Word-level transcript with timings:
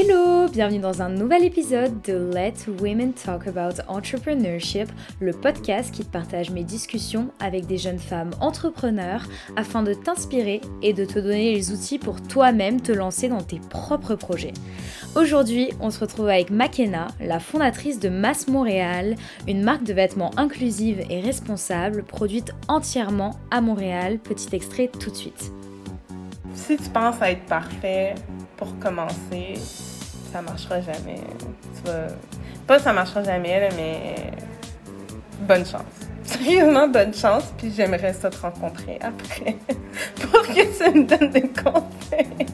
Hello, 0.00 0.46
bienvenue 0.46 0.78
dans 0.78 1.02
un 1.02 1.08
nouvel 1.08 1.42
épisode 1.42 2.00
de 2.02 2.30
Let 2.32 2.70
Women 2.80 3.14
Talk 3.14 3.48
About 3.48 3.82
Entrepreneurship, 3.88 4.88
le 5.18 5.32
podcast 5.32 5.92
qui 5.92 6.04
partage 6.04 6.50
mes 6.50 6.62
discussions 6.62 7.32
avec 7.40 7.66
des 7.66 7.78
jeunes 7.78 7.98
femmes 7.98 8.30
entrepreneurs 8.40 9.24
afin 9.56 9.82
de 9.82 9.94
t'inspirer 9.94 10.60
et 10.82 10.92
de 10.92 11.04
te 11.04 11.18
donner 11.18 11.52
les 11.52 11.72
outils 11.72 11.98
pour 11.98 12.22
toi-même 12.22 12.80
te 12.80 12.92
lancer 12.92 13.28
dans 13.28 13.42
tes 13.42 13.58
propres 13.58 14.14
projets. 14.14 14.52
Aujourd'hui, 15.16 15.70
on 15.80 15.90
se 15.90 15.98
retrouve 15.98 16.28
avec 16.28 16.50
Makena, 16.50 17.08
la 17.20 17.40
fondatrice 17.40 17.98
de 17.98 18.08
Mass 18.08 18.46
Montréal, 18.46 19.16
une 19.48 19.64
marque 19.64 19.82
de 19.82 19.94
vêtements 19.94 20.30
inclusive 20.36 21.02
et 21.10 21.20
responsable 21.20 22.04
produite 22.04 22.52
entièrement 22.68 23.34
à 23.50 23.60
Montréal. 23.60 24.20
Petit 24.20 24.54
extrait 24.54 24.92
tout 25.00 25.10
de 25.10 25.16
suite. 25.16 25.50
Si 26.54 26.76
tu 26.76 26.88
penses 26.90 27.20
à 27.20 27.32
être 27.32 27.46
parfait, 27.46 28.14
pour 28.58 28.76
commencer, 28.80 29.54
ça 30.32 30.42
marchera 30.42 30.80
jamais. 30.80 31.20
Pas 32.66 32.78
ça 32.78 32.92
marchera 32.92 33.22
jamais, 33.22 33.68
mais 33.76 34.14
bonne 35.40 35.64
chance. 35.64 35.82
Sérieusement, 36.24 36.88
bonne 36.88 37.14
chance, 37.14 37.44
puis 37.56 37.72
j'aimerais 37.74 38.12
ça 38.12 38.28
te 38.28 38.38
rencontrer 38.38 38.98
après 39.00 39.56
pour 40.20 40.42
que 40.42 40.52
tu 40.52 40.98
me 40.98 41.04
donnes 41.04 41.30
des 41.30 41.48
conseils. 41.48 42.46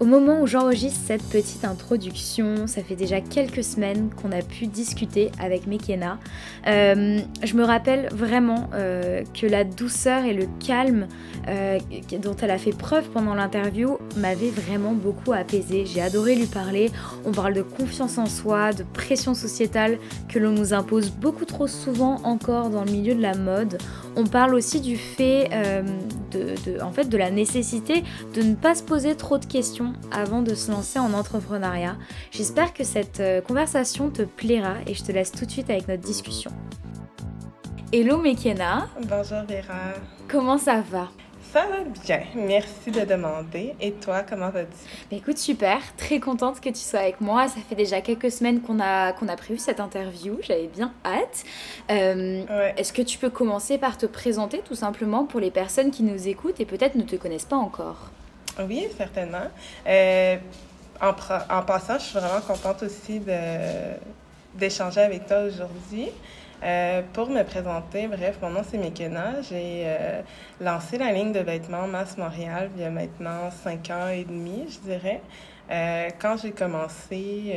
Au 0.00 0.06
moment 0.06 0.40
où 0.40 0.46
j'enregistre 0.48 1.00
cette 1.06 1.22
petite 1.22 1.64
introduction, 1.64 2.66
ça 2.66 2.82
fait 2.82 2.96
déjà 2.96 3.20
quelques 3.20 3.62
semaines 3.62 4.10
qu'on 4.10 4.32
a 4.32 4.42
pu 4.42 4.66
discuter 4.66 5.30
avec 5.38 5.68
Mekena. 5.68 6.18
Euh, 6.66 7.20
je 7.44 7.54
me 7.54 7.62
rappelle 7.62 8.08
vraiment 8.12 8.68
euh, 8.74 9.22
que 9.40 9.46
la 9.46 9.62
douceur 9.62 10.24
et 10.24 10.34
le 10.34 10.46
calme 10.66 11.06
euh, 11.46 11.78
dont 12.20 12.34
elle 12.42 12.50
a 12.50 12.58
fait 12.58 12.76
preuve 12.76 13.08
pendant 13.10 13.34
l'interview 13.34 13.98
m'avait 14.16 14.50
vraiment 14.50 14.94
beaucoup 14.94 15.32
apaisé. 15.32 15.86
J'ai 15.86 16.00
adoré 16.00 16.34
lui 16.34 16.46
parler. 16.46 16.90
On 17.24 17.30
parle 17.30 17.54
de 17.54 17.62
confiance 17.62 18.18
en 18.18 18.26
soi, 18.26 18.72
de 18.72 18.82
pression 18.82 19.32
sociétale 19.32 19.98
que 20.28 20.40
l'on 20.40 20.50
nous 20.50 20.74
impose 20.74 21.10
beaucoup 21.10 21.44
trop 21.44 21.68
souvent 21.68 22.16
encore 22.24 22.68
dans 22.68 22.84
le 22.84 22.90
milieu 22.90 23.14
de 23.14 23.22
la 23.22 23.36
mode. 23.36 23.78
On 24.16 24.24
parle 24.26 24.54
aussi 24.54 24.80
du 24.80 24.96
fait 24.96 25.48
de, 26.30 26.80
en 26.82 26.92
fait, 26.92 27.08
de 27.08 27.16
la 27.16 27.30
nécessité 27.30 28.04
de 28.34 28.42
ne 28.42 28.54
pas 28.54 28.74
se 28.74 28.82
poser 28.82 29.16
trop 29.16 29.38
de 29.38 29.44
questions 29.44 29.92
avant 30.10 30.42
de 30.42 30.54
se 30.54 30.70
lancer 30.70 30.98
en 30.98 31.12
entrepreneuriat. 31.12 31.96
J'espère 32.30 32.72
que 32.72 32.84
cette 32.84 33.20
euh, 33.20 33.40
conversation 33.40 34.10
te 34.10 34.22
plaira 34.22 34.76
et 34.86 34.94
je 34.94 35.02
te 35.02 35.12
laisse 35.12 35.32
tout 35.32 35.46
de 35.46 35.50
suite 35.50 35.70
avec 35.70 35.88
notre 35.88 36.02
discussion. 36.02 36.50
Hello 37.92 38.18
Mekena. 38.18 38.88
Bonjour 39.02 39.42
Vera. 39.48 39.94
Comment 40.28 40.58
ça 40.58 40.80
va? 40.80 41.08
Ça 41.54 41.66
va 41.68 41.84
bien, 41.84 42.22
merci 42.34 42.90
de 42.90 43.02
demander. 43.02 43.76
Et 43.80 43.92
toi, 43.92 44.24
comment 44.28 44.50
vas-tu? 44.50 44.88
Bah, 45.08 45.16
écoute, 45.16 45.38
super, 45.38 45.78
très 45.96 46.18
contente 46.18 46.60
que 46.60 46.68
tu 46.68 46.80
sois 46.80 46.98
avec 46.98 47.20
moi. 47.20 47.46
Ça 47.46 47.60
fait 47.68 47.76
déjà 47.76 48.00
quelques 48.00 48.32
semaines 48.32 48.60
qu'on 48.60 48.80
a, 48.80 49.12
qu'on 49.12 49.28
a 49.28 49.36
prévu 49.36 49.60
cette 49.60 49.78
interview, 49.78 50.36
j'avais 50.42 50.66
bien 50.66 50.92
hâte. 51.04 51.44
Euh, 51.92 52.72
est-ce 52.76 52.92
que 52.92 53.02
tu 53.02 53.18
peux 53.18 53.30
commencer 53.30 53.78
par 53.78 53.96
te 53.96 54.06
présenter 54.06 54.62
tout 54.64 54.74
simplement 54.74 55.26
pour 55.26 55.38
les 55.38 55.52
personnes 55.52 55.92
qui 55.92 56.02
nous 56.02 56.26
écoutent 56.26 56.58
et 56.58 56.64
peut-être 56.64 56.96
ne 56.96 57.04
te 57.04 57.14
connaissent 57.14 57.44
pas 57.44 57.56
encore? 57.56 58.10
Oui, 58.58 58.88
certainement. 58.96 59.46
Euh, 59.86 60.36
en, 61.00 61.10
en, 61.10 61.62
passant, 61.62 62.00
je 62.00 62.04
suis 62.04 62.18
vraiment 62.18 62.40
contente 62.40 62.82
aussi 62.82 63.20
d'échanger 64.56 65.02
avec 65.02 65.28
toi 65.28 65.42
aujourd'hui. 65.42 66.10
Euh, 66.62 67.02
pour 67.12 67.28
me 67.28 67.42
présenter, 67.42 68.06
bref, 68.06 68.38
mon 68.40 68.50
nom 68.50 68.62
c'est 68.68 68.78
Mekena. 68.78 69.42
J'ai 69.42 69.82
euh, 69.84 70.22
lancé 70.60 70.98
la 70.98 71.12
ligne 71.12 71.32
de 71.32 71.40
vêtements 71.40 71.86
Masse 71.86 72.16
Montréal 72.16 72.70
il 72.76 72.82
y 72.82 72.84
a 72.84 72.90
maintenant 72.90 73.50
cinq 73.50 73.90
ans 73.90 74.08
et 74.08 74.24
demi, 74.24 74.64
je 74.68 74.78
dirais. 74.80 75.20
quand 76.20 76.36
j'ai 76.42 76.52
commencé, 76.52 77.54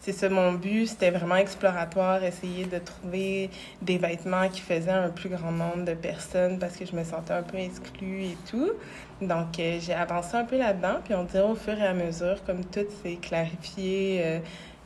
c'est 0.00 0.12
ça 0.12 0.30
mon 0.30 0.54
but, 0.54 0.86
c'était 0.86 1.10
vraiment 1.10 1.36
exploratoire, 1.36 2.24
essayer 2.24 2.64
de 2.64 2.78
trouver 2.78 3.50
des 3.82 3.98
vêtements 3.98 4.48
qui 4.48 4.62
faisaient 4.62 4.90
un 4.90 5.10
plus 5.10 5.28
grand 5.28 5.52
nombre 5.52 5.84
de 5.84 5.92
personnes 5.92 6.58
parce 6.58 6.78
que 6.78 6.86
je 6.86 6.96
me 6.96 7.04
sentais 7.04 7.34
un 7.34 7.42
peu 7.42 7.58
exclue 7.58 8.22
et 8.24 8.36
tout. 8.50 8.70
Donc, 9.20 9.58
euh, 9.58 9.78
j'ai 9.78 9.92
avancé 9.92 10.36
un 10.36 10.44
peu 10.44 10.56
là-dedans, 10.56 11.00
puis 11.04 11.14
on 11.14 11.24
dirait 11.24 11.44
au 11.44 11.54
fur 11.54 11.78
et 11.78 11.86
à 11.86 11.92
mesure, 11.92 12.42
comme 12.46 12.64
tout 12.64 12.86
s'est 13.02 13.18
clarifié, 13.20 14.22
euh, 14.24 14.38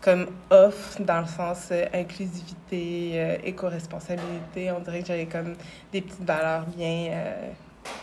comme 0.04 0.26
offre 0.50 1.00
dans 1.00 1.20
le 1.20 1.26
sens 1.26 1.68
euh, 1.70 1.86
inclusivité, 1.94 3.38
éco-responsabilité, 3.44 4.70
on 4.70 4.80
dirait 4.80 5.00
que 5.00 5.06
j'avais 5.06 5.26
comme 5.26 5.54
des 5.92 6.02
petites 6.02 6.24
valeurs 6.24 6.66
bien, 6.76 7.10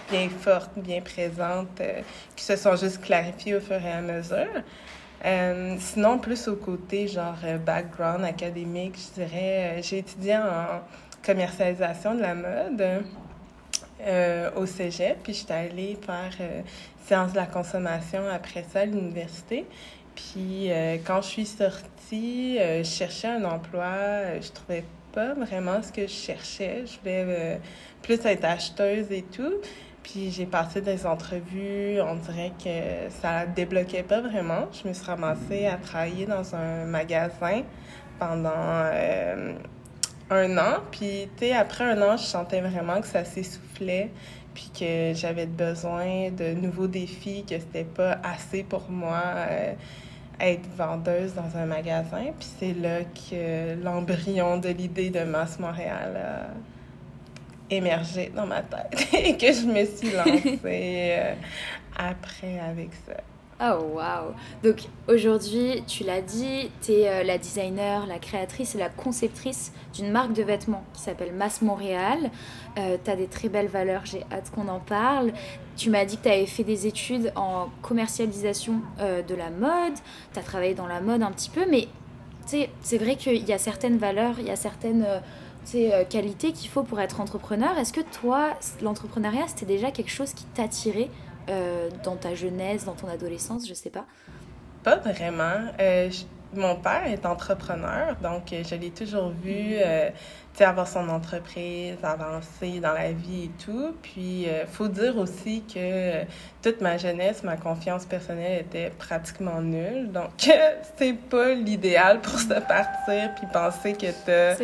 bien 0.10 0.28
fortes, 0.30 0.72
bien 0.78 1.02
présentes, 1.02 1.82
qui 2.36 2.44
se 2.44 2.56
sont 2.56 2.76
juste 2.76 3.02
clarifiées 3.02 3.56
au 3.56 3.62
fur 3.62 3.76
et 3.76 3.92
à 3.92 4.02
mesure. 4.02 4.48
sinon, 5.80 6.18
plus 6.18 6.48
au 6.48 6.56
côté, 6.56 7.08
genre, 7.08 7.38
background 7.64 8.26
académique, 8.26 8.98
je 8.98 9.22
dirais, 9.22 9.82
j'ai 9.84 10.00
étudié 10.00 10.38
en 10.38 10.82
commercialisation 11.24 12.16
de 12.16 12.22
la 12.22 12.34
mode. 12.34 13.04
Euh, 14.04 14.50
au 14.56 14.66
cégep, 14.66 15.20
puis 15.22 15.36
j'étais 15.36 15.54
allée 15.54 15.96
faire 16.04 16.32
euh, 16.40 16.62
sciences 17.06 17.34
de 17.34 17.36
la 17.36 17.46
consommation 17.46 18.22
après 18.34 18.66
ça 18.74 18.80
à 18.80 18.86
l'université. 18.86 19.68
Puis 20.16 20.72
euh, 20.72 20.98
quand 21.06 21.22
je 21.22 21.28
suis 21.28 21.46
sortie, 21.46 22.58
je 22.58 22.84
cherchais 22.84 23.28
un 23.28 23.46
emploi, 23.46 24.40
je 24.42 24.52
trouvais 24.52 24.84
pas 25.14 25.34
vraiment 25.34 25.82
ce 25.82 25.92
que 25.92 26.04
je 26.04 26.14
cherchais. 26.14 26.84
Je 26.86 27.00
voulais 27.00 27.60
plus 28.02 28.20
être 28.26 28.46
acheteuse 28.46 29.12
et 29.12 29.24
tout. 29.24 29.54
Puis 30.04 30.32
j'ai 30.32 30.46
passé 30.46 30.82
des 30.82 31.06
entrevues, 31.06 32.02
on 32.02 32.16
dirait 32.16 32.52
que 32.62 33.10
ça 33.22 33.46
débloquait 33.46 34.04
pas 34.04 34.20
vraiment. 34.20 34.68
Je 34.72 34.88
me 34.88 34.94
suis 34.94 35.06
ramassée 35.06 35.68
à 35.68 35.78
travailler 35.78 36.26
dans 36.26 36.56
un 36.56 36.86
magasin 36.86 37.64
pendant 38.20 38.90
un 40.32 40.58
an. 40.58 40.80
Puis, 40.92 41.30
tu 41.38 41.46
sais, 41.46 41.54
après 41.54 41.84
un 41.84 42.02
an, 42.02 42.18
je 42.18 42.24
sentais 42.24 42.62
vraiment 42.62 43.02
que 43.02 43.08
ça 43.08 43.24
s'essoufflait, 43.24 44.12
puis 44.54 44.72
que 44.78 45.14
j'avais 45.14 45.46
besoin 45.46 46.30
de 46.32 46.54
nouveaux 46.54 46.88
défis, 46.88 47.44
que 47.48 47.60
c'était 47.60 47.84
pas 47.84 48.20
assez 48.24 48.64
pour 48.64 48.90
moi 48.90 49.22
euh, 49.26 49.74
être 50.40 50.68
vendeuse 50.76 51.34
dans 51.34 51.58
un 51.58 51.66
magasin. 51.66 52.32
Puis 52.40 52.50
c'est 52.60 52.74
là 52.74 53.04
que 53.04 53.82
l'embryon 53.82 54.58
de 54.58 54.70
l'idée 54.70 55.10
de 55.10 55.24
Masse 55.24 55.60
Montréal 55.60 56.18
a 56.18 57.74
émergé 57.74 58.32
dans 58.36 58.46
ma 58.46 58.62
tête 58.62 59.08
et 59.14 59.38
que 59.38 59.48
je 59.48 59.66
me 59.66 59.86
suis 59.86 60.12
lancée 60.12 60.60
euh, 60.66 61.34
après 61.98 62.60
avec 62.60 62.90
ça. 63.06 63.14
Oh 63.64 63.94
wow 63.94 64.34
Donc 64.64 64.88
aujourd'hui, 65.08 65.84
tu 65.86 66.04
l'as 66.04 66.22
dit, 66.22 66.72
tu 66.82 66.94
es 66.94 67.08
euh, 67.08 67.24
la 67.24 67.38
designer, 67.38 68.08
la 68.08 68.18
créatrice 68.18 68.74
et 68.74 68.80
la 68.80 68.90
conceptrice 68.90 69.72
d'une 69.94 70.10
marque 70.10 70.34
de 70.34 70.42
vêtements 70.42 70.84
qui 70.96 71.02
s'appelle 71.02 71.32
Mass 71.32 71.62
Montréal. 71.62 72.32
Euh, 72.80 72.98
tu 73.04 73.12
as 73.12 73.16
des 73.16 73.28
très 73.28 73.50
belles 73.50 73.68
valeurs, 73.68 74.02
j'ai 74.04 74.24
hâte 74.32 74.50
qu'on 74.50 74.68
en 74.68 74.80
parle. 74.80 75.32
Tu 75.78 75.92
m'as 75.92 76.06
dit 76.06 76.18
que 76.18 76.24
tu 76.24 76.30
avais 76.30 76.48
fait 76.48 76.64
des 76.64 76.88
études 76.88 77.32
en 77.36 77.68
commercialisation 77.84 78.82
euh, 79.00 79.22
de 79.22 79.36
la 79.36 79.52
mode, 79.52 79.94
tu 80.34 80.40
as 80.40 80.44
travaillé 80.44 80.74
dans 80.74 80.88
la 80.88 81.00
mode 81.00 81.22
un 81.22 81.32
petit 81.32 81.52
peu, 81.52 81.66
mais 81.70 81.88
c'est 82.48 82.98
vrai 82.98 83.16
qu'il 83.16 83.48
y 83.48 83.54
a 83.54 83.60
certaines 83.60 83.98
valeurs, 83.98 84.40
il 84.40 84.48
y 84.48 84.50
a 84.50 84.56
certaines 84.56 85.06
qualités 86.10 86.52
qu'il 86.52 86.70
faut 86.70 86.82
pour 86.82 87.00
être 87.00 87.22
entrepreneur. 87.22 87.78
Est-ce 87.78 87.94
que 87.94 88.02
toi, 88.02 88.58
l'entrepreneuriat, 88.82 89.48
c'était 89.48 89.68
déjà 89.68 89.92
quelque 89.92 90.10
chose 90.10 90.34
qui 90.34 90.46
t'attirait 90.46 91.10
euh, 91.50 91.90
dans 92.04 92.16
ta 92.16 92.36
jeunesse, 92.36 92.86
dans 92.86 92.94
ton 92.94 93.08
adolescence, 93.08 93.68
je 93.68 93.74
sais 93.74 93.90
pas? 93.90 94.06
Pas 94.84 94.98
vraiment. 94.98 95.68
Euh, 95.80 96.10
mon 96.54 96.76
père 96.76 97.08
est 97.08 97.26
entrepreneur, 97.26 98.16
donc 98.22 98.52
euh, 98.52 98.64
je 98.64 98.76
l'ai 98.76 98.92
toujours 98.92 99.30
vu 99.30 99.76
avoir 100.60 100.88
son 100.88 101.10
entreprise, 101.10 101.96
avancer 102.04 102.80
dans 102.80 102.94
la 102.94 103.12
vie 103.12 103.46
et 103.46 103.64
tout. 103.64 103.96
Puis, 104.02 104.44
il 104.44 104.50
euh, 104.50 104.66
faut 104.68 104.88
dire 104.88 105.18
aussi 105.18 105.64
que 105.74 106.24
toute 106.62 106.82
ma 106.82 106.98
jeunesse, 106.98 107.44
ma 107.44 107.58
confiance 107.58 108.06
personnelle 108.06 108.62
était 108.62 108.92
pratiquement 108.98 109.62
nulle. 109.62 110.12
Donc, 110.12 110.30
c'est 110.98 111.14
pas 111.14 111.54
l'idéal 111.54 112.22
pour 112.22 112.38
se 112.38 112.48
partir 112.48 113.34
puis 113.36 113.48
penser 113.52 113.94
que 113.94 114.08
tu 114.08 114.32
as 114.32 114.58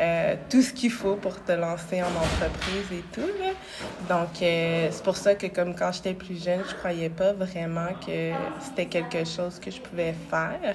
euh, 0.00 0.34
tout 0.50 0.62
ce 0.62 0.72
qu'il 0.72 0.90
faut 0.90 1.16
pour 1.16 1.42
te 1.44 1.52
lancer 1.52 2.02
en 2.02 2.06
entreprise 2.06 2.92
et 2.92 3.04
tout. 3.12 3.30
Donc, 4.08 4.42
euh, 4.42 4.88
c'est 4.90 5.04
pour 5.04 5.16
ça 5.16 5.34
que, 5.34 5.46
comme 5.46 5.74
quand 5.74 5.92
j'étais 5.92 6.14
plus 6.14 6.42
jeune, 6.42 6.62
je 6.68 6.74
croyais 6.74 7.10
pas 7.10 7.32
vraiment 7.32 7.92
que 8.04 8.32
c'était 8.60 8.86
quelque 8.86 9.24
chose 9.24 9.60
que 9.60 9.70
je 9.70 9.80
pouvais 9.80 10.14
faire. 10.30 10.74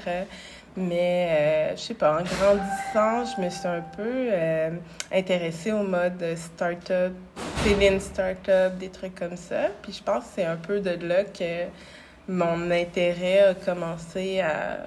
Mais, 0.78 1.28
euh, 1.30 1.76
je 1.76 1.82
sais 1.82 1.94
pas, 1.94 2.22
en 2.22 2.24
grandissant, 2.24 3.26
je 3.36 3.42
me 3.42 3.50
suis 3.50 3.68
un 3.68 3.82
peu 3.82 4.04
euh, 4.06 4.70
intéressée 5.12 5.74
au 5.74 5.84
mode 5.84 6.24
start-up, 6.36 7.12
Céline 7.64 8.00
start-up, 8.00 8.78
des 8.78 8.90
trucs 8.90 9.16
comme 9.16 9.36
ça. 9.36 9.68
Puis 9.82 9.94
je 9.94 10.04
pense 10.04 10.24
que 10.24 10.30
c'est 10.36 10.46
un 10.46 10.56
peu 10.56 10.80
de 10.80 10.92
là 11.06 11.26
que 11.26 11.66
mon 12.30 12.72
intérêt 12.72 13.40
a 13.40 13.54
commencé 13.54 14.40
à 14.40 14.86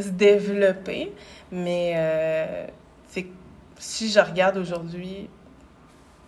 se 0.00 0.10
développer. 0.10 1.12
Mais 1.50 1.94
euh, 1.96 2.66
si 3.78 4.10
je 4.10 4.20
regarde 4.20 4.58
aujourd'hui, 4.58 5.28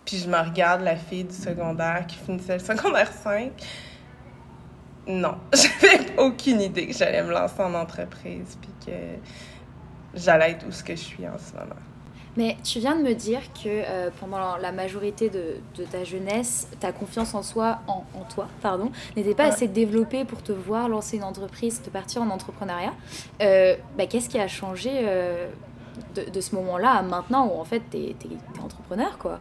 puis 0.05 0.17
je 0.17 0.27
me 0.27 0.37
regarde 0.37 0.81
la 0.81 0.95
fille 0.95 1.23
du 1.23 1.35
secondaire 1.35 2.05
qui 2.07 2.17
finissait 2.17 2.57
le 2.57 2.59
secondaire 2.63 3.11
5, 3.11 3.51
non, 5.07 5.35
j'avais 5.53 6.17
aucune 6.19 6.61
idée 6.61 6.87
que 6.87 6.93
j'allais 6.93 7.23
me 7.23 7.31
lancer 7.31 7.61
en 7.61 7.73
entreprise 7.73 8.57
puis 8.61 8.69
que 8.85 8.97
j'allais 10.13 10.51
être 10.51 10.65
où 10.67 10.71
ce 10.71 10.83
que 10.83 10.95
je 10.95 11.01
suis 11.01 11.27
en 11.27 11.37
ce 11.37 11.53
moment. 11.53 11.75
Mais 12.37 12.55
tu 12.63 12.79
viens 12.79 12.95
de 12.95 13.01
me 13.01 13.13
dire 13.13 13.41
que 13.53 13.67
euh, 13.67 14.09
pendant 14.21 14.55
la 14.55 14.71
majorité 14.71 15.29
de, 15.29 15.55
de, 15.75 15.83
ta 15.83 16.05
jeunesse, 16.05 16.69
ta 16.79 16.93
confiance 16.93 17.33
en 17.33 17.43
soi, 17.43 17.79
en, 17.87 18.05
en 18.17 18.23
toi, 18.33 18.47
pardon, 18.61 18.89
n'était 19.17 19.35
pas 19.35 19.47
Ouais. 19.47 19.49
assez 19.49 19.67
développée 19.67 20.23
pour 20.23 20.41
te 20.41 20.53
voir 20.53 20.87
lancer 20.87 21.17
une 21.17 21.25
entreprise, 21.25 21.81
te 21.81 21.89
partir 21.89 22.21
en 22.21 22.29
entrepreneuriat. 22.29 22.93
Euh, 23.41 23.75
bah, 23.97 24.05
Qu'est-ce 24.05 24.29
qui 24.29 24.39
a 24.39 24.47
changé 24.47 24.91
euh, 24.93 25.49
de, 26.15 26.29
de 26.29 26.39
ce 26.41 26.55
moment-là 26.55 26.91
à 26.91 27.01
maintenant 27.01 27.47
où 27.47 27.59
en 27.59 27.65
fait 27.65 27.81
t'es 27.89 28.15
es, 28.23 28.61
entrepreneur 28.63 29.17
quoi? 29.17 29.39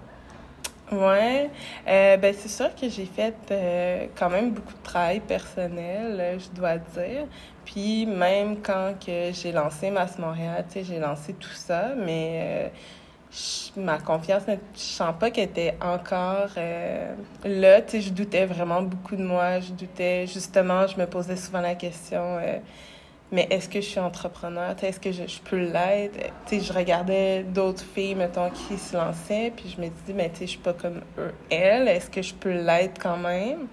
Ouais, 0.93 1.49
euh, 1.87 2.17
ben 2.17 2.35
c'est 2.37 2.49
sûr 2.49 2.75
que 2.75 2.89
j'ai 2.89 3.07
fait 3.07 3.35
euh, 3.53 4.07
quand 4.17 4.29
même 4.29 4.51
beaucoup 4.51 4.73
de 4.75 4.83
travail 4.83 5.21
personnel, 5.21 6.17
euh, 6.21 6.39
je 6.41 6.49
dois 6.51 6.79
dire. 6.79 7.29
Puis 7.65 8.07
même 8.07 8.61
quand 8.61 8.95
que 8.99 9.31
j'ai 9.33 9.53
lancé 9.53 9.91
Mass 9.93 10.19
Montréal, 10.19 10.65
tu 10.67 10.81
sais, 10.81 10.85
j'ai 10.85 10.99
lancé 10.99 11.35
tout 11.35 11.49
ça, 11.55 11.95
mais 11.97 12.41
euh, 12.67 12.69
ma 13.77 13.99
confiance, 13.99 14.47
ne- 14.49 14.57
je 14.75 14.81
sens 14.81 15.15
pas 15.19 15.31
qu'elle 15.31 15.45
était 15.51 15.77
encore 15.81 16.51
euh, 16.57 17.15
là. 17.45 17.83
Tu 17.83 17.91
sais, 17.93 18.01
je 18.01 18.13
doutais 18.13 18.47
vraiment 18.47 18.83
beaucoup 18.83 19.17
de 19.17 19.23
moi. 19.23 19.61
Je 19.61 19.73
doutais, 19.73 20.27
justement, 20.27 20.87
je 20.89 20.99
me 20.99 21.07
posais 21.07 21.37
souvent 21.37 21.61
la 21.61 21.75
question, 21.77 22.39
euh, 22.39 22.59
mais 23.33 23.47
est-ce 23.51 23.69
que 23.69 23.81
je 23.81 23.87
suis 23.87 24.01
entrepreneur? 24.01 24.75
Est-ce 24.83 24.99
que 25.01 25.13
je, 25.13 25.27
je 25.27 25.41
peux 25.41 25.59
l'être? 25.59 26.19
Je 26.51 26.73
regardais 26.73 27.45
d'autres 27.45 27.85
filles, 27.85 28.15
mettons, 28.15 28.51
qui 28.51 28.77
se 28.77 28.97
lançaient, 28.97 29.53
puis 29.55 29.75
je 29.77 29.81
me 29.81 29.89
disais, 29.89 30.13
mais 30.15 30.33
je 30.41 30.47
suis 30.47 30.59
pas 30.59 30.73
comme 30.73 31.01
eux, 31.19 31.33
elles. 31.51 31.89
Est-ce 31.89 32.11
que 32.11 32.23
je 32.23 32.35
peux 32.35 32.53
l'être 32.53 33.01
quand 33.01 33.19
même? 33.19 33.69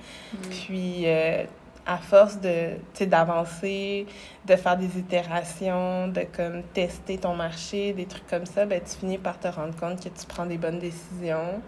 Puis, 0.50 1.04
euh, 1.06 1.44
à 1.88 1.98
force 1.98 2.40
de, 2.42 2.74
d'avancer, 3.06 4.06
de 4.46 4.56
faire 4.58 4.78
des 4.78 5.00
itérations, 5.00 6.10
de 6.10 6.22
comme 6.36 6.62
tester 6.74 7.18
ton 7.18 7.34
marché, 7.34 7.94
des 7.94 8.06
trucs 8.06 8.28
comme 8.28 8.46
ça, 8.46 8.66
ben, 8.66 8.82
tu 8.82 8.98
finis 8.98 9.18
par 9.18 9.40
te 9.40 9.48
rendre 9.48 9.76
compte 9.76 10.04
que 10.04 10.10
tu 10.10 10.26
prends 10.28 10.46
des 10.46 10.58
bonnes 10.58 10.80
décisions. 10.80 11.62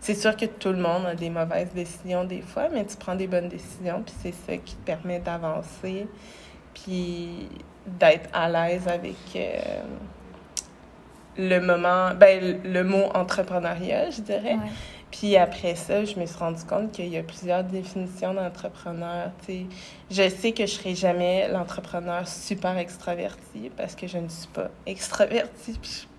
C'est 0.00 0.14
sûr 0.14 0.36
que 0.36 0.46
tout 0.46 0.68
le 0.68 0.78
monde 0.78 1.06
a 1.06 1.14
des 1.14 1.30
mauvaises 1.30 1.72
décisions 1.74 2.24
des 2.24 2.42
fois, 2.42 2.68
mais 2.72 2.84
tu 2.84 2.96
prends 2.96 3.16
des 3.16 3.26
bonnes 3.26 3.48
décisions, 3.48 4.02
puis 4.04 4.14
c'est 4.22 4.34
ça 4.34 4.56
qui 4.58 4.76
te 4.76 4.84
permet 4.84 5.18
d'avancer, 5.18 6.06
puis 6.74 7.48
d'être 7.86 8.28
à 8.32 8.48
l'aise 8.48 8.86
avec 8.88 9.16
euh, 9.36 9.82
le 11.36 11.58
moment, 11.60 12.10
ben, 12.14 12.60
le 12.64 12.82
mot 12.84 13.04
entrepreneuriat, 13.14 14.10
je 14.10 14.20
dirais. 14.20 14.54
Ouais. 14.54 14.70
Puis 15.10 15.36
après 15.36 15.76
ça, 15.76 16.04
je 16.04 16.18
me 16.18 16.26
suis 16.26 16.36
rendu 16.38 16.64
compte 16.64 16.90
qu'il 16.92 17.06
y 17.08 17.16
a 17.16 17.22
plusieurs 17.22 17.62
définitions 17.62 18.34
d'entrepreneur. 18.34 19.30
tu 19.46 19.52
sais. 19.52 19.66
Je 20.10 20.28
sais 20.28 20.52
que 20.52 20.66
je 20.66 20.72
serai 20.72 20.94
jamais 20.94 21.48
l'entrepreneur 21.48 22.26
super 22.26 22.76
extraverti 22.78 23.70
parce 23.76 23.94
que 23.94 24.06
je 24.08 24.18
ne 24.18 24.28
suis 24.28 24.48
pas 24.48 24.70
extravertie. 24.86 25.78
Puis 25.80 25.90
je- 26.02 26.13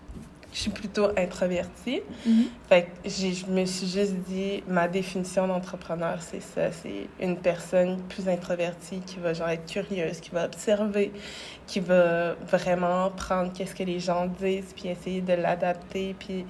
je 0.56 0.62
suis 0.62 0.72
plutôt 0.72 1.10
introvertie. 1.18 2.02
Mhm. 2.26 2.46
Fait 2.70 2.84
que 3.04 3.10
je 3.10 3.46
me 3.48 3.66
suis 3.66 3.88
juste 3.88 4.14
dit, 4.26 4.64
ma 4.70 4.88
définition 4.88 5.48
d'entrepreneur, 5.50 6.18
c'est 6.22 6.40
ça. 6.42 6.72
C'est 6.72 7.10
une 7.20 7.36
personne 7.36 8.00
plus 8.08 8.30
introvertie 8.30 9.02
qui 9.06 9.18
va 9.20 9.34
genre 9.34 9.50
être 9.50 9.66
curieuse, 9.70 10.22
qui 10.22 10.30
va 10.32 10.46
observer, 10.46 11.12
qui 11.68 11.82
va 11.82 12.36
vraiment 12.50 13.12
prendre 13.12 13.52
qu'est-ce 13.52 13.76
que 13.76 13.84
les 13.84 14.00
gens 14.00 14.28
disent, 14.28 14.72
puis 14.74 14.88
essayer 14.88 15.20
de 15.20 15.34
l'adapter, 15.34 16.16
puis 16.18 16.46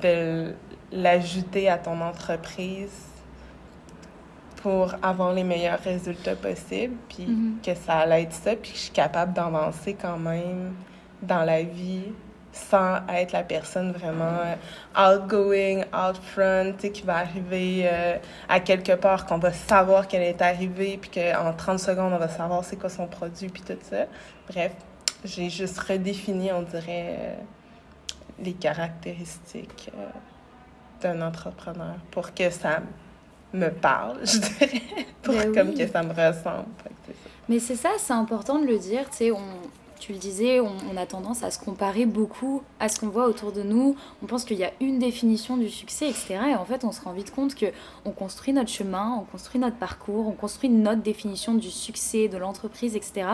de 0.00 0.54
l'ajouter 0.90 1.68
à 1.68 1.76
ton 1.76 2.00
entreprise 2.00 2.90
pour 4.62 4.94
avoir 5.02 5.34
les 5.34 5.44
meilleurs 5.44 5.80
résultats 5.80 6.36
possibles, 6.36 6.94
puis 7.10 7.26
Mhm. 7.26 7.56
que 7.62 7.74
ça 7.74 7.98
allait 7.98 8.22
être 8.22 8.32
ça, 8.32 8.56
puis 8.56 8.70
que 8.70 8.76
je 8.78 8.82
suis 8.84 8.92
capable 8.92 9.34
d'avancer 9.34 9.92
quand 10.00 10.18
même 10.18 10.72
dans 11.20 11.44
la 11.44 11.62
vie 11.64 12.12
sans 12.52 12.98
être 13.08 13.32
la 13.32 13.42
personne 13.42 13.92
vraiment 13.92 14.36
euh, 14.44 15.16
outgoing, 15.16 15.84
out 15.94 16.16
front, 16.22 16.74
qui 16.76 17.02
va 17.02 17.16
arriver 17.16 17.82
euh, 17.84 18.18
à 18.48 18.60
quelque 18.60 18.92
part, 18.92 19.24
qu'on 19.26 19.38
va 19.38 19.52
savoir 19.52 20.06
qu'elle 20.06 20.22
est 20.22 20.42
arrivée, 20.42 20.98
puis 21.00 21.10
qu'en 21.10 21.52
30 21.52 21.78
secondes, 21.78 22.12
on 22.12 22.18
va 22.18 22.28
savoir 22.28 22.62
c'est 22.64 22.76
quoi 22.76 22.90
son 22.90 23.06
produit, 23.06 23.48
puis 23.48 23.62
tout 23.62 23.78
ça. 23.82 24.04
Bref, 24.48 24.72
j'ai 25.24 25.48
juste 25.50 25.78
redéfini, 25.78 26.52
on 26.52 26.62
dirait, 26.62 27.16
euh, 27.18 27.34
les 28.38 28.52
caractéristiques 28.52 29.90
euh, 29.96 30.06
d'un 31.00 31.26
entrepreneur 31.26 31.94
pour 32.10 32.34
que 32.34 32.50
ça 32.50 32.80
me 33.54 33.68
parle, 33.68 34.18
je 34.24 34.38
dirais, 34.38 34.82
pour 35.22 35.34
Ben 35.34 35.54
comme 35.54 35.74
que 35.74 35.86
ça 35.86 36.02
me 36.02 36.10
ressemble. 36.10 36.66
Que 36.84 37.12
ça. 37.12 37.30
Mais 37.48 37.58
c'est 37.58 37.76
ça, 37.76 37.90
c'est 37.98 38.12
important 38.12 38.58
de 38.58 38.66
le 38.66 38.78
dire. 38.78 39.08
Tu 39.10 39.16
sais, 39.16 39.32
on, 39.32 39.40
tu 40.02 40.12
le 40.12 40.18
disais, 40.18 40.58
on, 40.58 40.96
a 40.96 41.06
tendance 41.06 41.44
à 41.44 41.52
se 41.52 41.60
comparer 41.60 42.06
beaucoup 42.06 42.62
à 42.80 42.88
ce 42.88 42.98
qu'on 42.98 43.08
voit 43.08 43.28
autour 43.28 43.52
de 43.52 43.62
nous. 43.62 43.94
On 44.20 44.26
pense 44.26 44.44
qu'il 44.44 44.58
y 44.58 44.64
a 44.64 44.72
une 44.80 44.98
définition 44.98 45.56
du 45.56 45.70
succès, 45.70 46.08
etc. 46.08 46.38
Et 46.50 46.54
en 46.56 46.64
fait, 46.64 46.82
on 46.82 46.90
se 46.90 47.00
rend 47.00 47.12
vite 47.12 47.32
compte 47.32 47.54
que 47.54 47.66
on 48.04 48.10
construit 48.10 48.52
notre 48.52 48.68
chemin, 48.68 49.16
on 49.20 49.24
construit 49.24 49.60
notre 49.60 49.76
parcours, 49.76 50.26
on 50.26 50.32
construit 50.32 50.70
notre 50.70 51.02
définition 51.02 51.54
du 51.54 51.70
succès, 51.70 52.26
de 52.26 52.36
l'entreprise, 52.36 52.96
etc. 52.96 53.26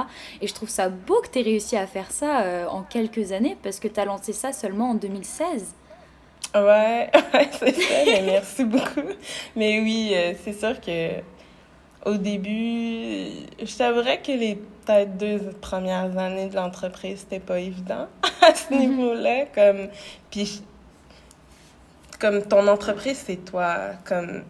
Et 0.42 0.46
je 0.46 0.52
trouve 0.52 0.68
ça 0.68 0.90
beau 0.90 1.22
que 1.22 1.28
tu 1.28 1.38
aies 1.38 1.42
réussi 1.42 1.74
à 1.74 1.86
faire 1.86 2.10
ça 2.10 2.42
euh, 2.42 2.66
en 2.66 2.82
quelques 2.82 3.32
années 3.32 3.56
parce 3.62 3.80
que 3.80 3.88
tu 3.88 3.98
as 3.98 4.04
lancé 4.04 4.34
ça 4.34 4.52
seulement 4.52 4.90
en 4.90 4.94
2016. 4.94 5.74
Ouais, 6.54 6.60
ouais, 7.32 7.48
c'est 7.58 7.80
ça, 7.80 8.22
merci 8.26 8.64
beaucoup. 8.64 9.08
Mais 9.56 9.80
oui, 9.80 10.12
euh, 10.12 10.34
c'est 10.44 10.52
sûr 10.52 10.78
que 10.82 11.12
au 12.04 12.18
début, 12.18 13.46
je 13.62 13.76
t'avouerais 13.76 14.20
que 14.20 14.32
les 14.32 14.58
peut-être 14.88 15.16
deux 15.18 15.38
premières 15.60 16.16
années 16.18 16.48
de 16.48 16.56
l'entreprise, 16.56 17.20
c'était 17.20 17.40
pas 17.40 17.58
évident 17.60 18.06
à 18.42 18.54
ce 18.54 18.72
niveau-là. 18.72 19.44
Comme, 19.54 19.88
puis, 20.30 20.62
comme 22.20 22.42
ton 22.42 22.66
entreprise, 22.68 23.22
c'est 23.26 23.44
toi. 23.44 23.76
Comme 24.04 24.42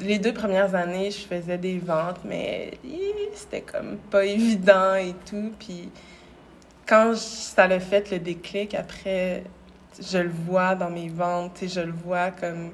les 0.00 0.18
deux 0.18 0.32
premières 0.32 0.74
années, 0.74 1.10
je 1.10 1.18
faisais 1.26 1.58
des 1.58 1.78
ventes, 1.78 2.20
mais 2.24 2.72
c'était 3.34 3.62
comme 3.62 3.96
pas 4.10 4.24
évident 4.24 4.94
et 4.94 5.14
tout. 5.28 5.52
Puis 5.58 5.88
quand 6.86 7.12
je- 7.12 7.18
ça 7.18 7.66
l'a 7.66 7.80
fait 7.80 8.10
le 8.10 8.18
déclic, 8.18 8.74
après, 8.74 9.42
je 10.00 10.18
le 10.18 10.30
vois 10.46 10.74
dans 10.74 10.90
mes 10.90 11.08
ventes, 11.08 11.58
je 11.66 11.80
le 11.80 11.92
vois 11.92 12.30
comme 12.30 12.70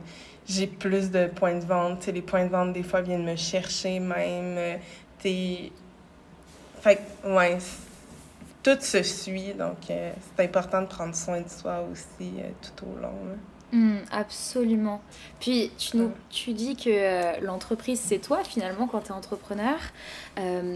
j'ai 0.47 0.67
plus 0.67 1.11
de 1.11 1.27
points 1.29 1.55
de 1.59 1.65
vente. 1.65 2.01
tu 2.01 2.05
sais, 2.07 2.13
Les 2.13 2.21
points 2.23 2.45
de 2.45 2.51
vente, 2.51 2.73
des 2.75 2.83
fois, 2.83 3.01
viennent 3.01 3.25
me 3.25 3.37
chercher 3.37 3.99
même. 4.01 4.57
euh, 4.59 4.77
t'es- 5.21 5.73
Fait 6.85 7.01
ouais, 7.25 7.57
tout 8.63 8.77
se 8.79 9.03
suit, 9.03 9.55
donc 9.55 9.89
euh, 9.89 10.13
c'est 10.37 10.45
important 10.45 10.83
de 10.83 10.87
prendre 10.87 11.15
soin 11.15 11.41
de 11.41 11.49
soi 11.49 11.83
aussi 11.91 12.35
euh, 12.39 12.51
tout 12.61 12.85
au 12.85 13.01
long. 13.01 13.25
là. 13.27 13.37
Hmm, 13.73 14.01
absolument. 14.13 15.01
Puis 15.41 15.73
tu, 15.79 15.97
nous, 15.97 16.13
tu 16.29 16.53
dis 16.53 16.77
que 16.77 16.91
euh, 16.91 17.41
l'entreprise 17.41 17.99
c'est 18.01 18.19
toi 18.19 18.45
finalement 18.45 18.87
quand 18.87 19.01
tu 19.01 19.09
es 19.09 19.13
entrepreneur. 19.13 19.79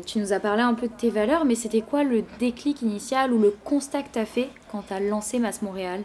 Tu 0.07 0.19
nous 0.19 0.33
as 0.33 0.41
parlé 0.41 0.63
un 0.63 0.73
peu 0.73 0.89
de 0.89 0.95
tes 0.95 1.11
valeurs, 1.11 1.45
mais 1.45 1.55
c'était 1.55 1.83
quoi 1.83 2.05
le 2.05 2.25
déclic 2.39 2.81
initial 2.81 3.31
ou 3.35 3.39
le 3.39 3.55
constat 3.63 4.03
que 4.03 4.09
tu 4.11 4.19
as 4.19 4.25
fait 4.25 4.49
quand 4.73 4.85
tu 4.89 4.95
as 4.95 5.01
lancé 5.01 5.39
Mass 5.39 5.61
Montréal? 5.61 6.05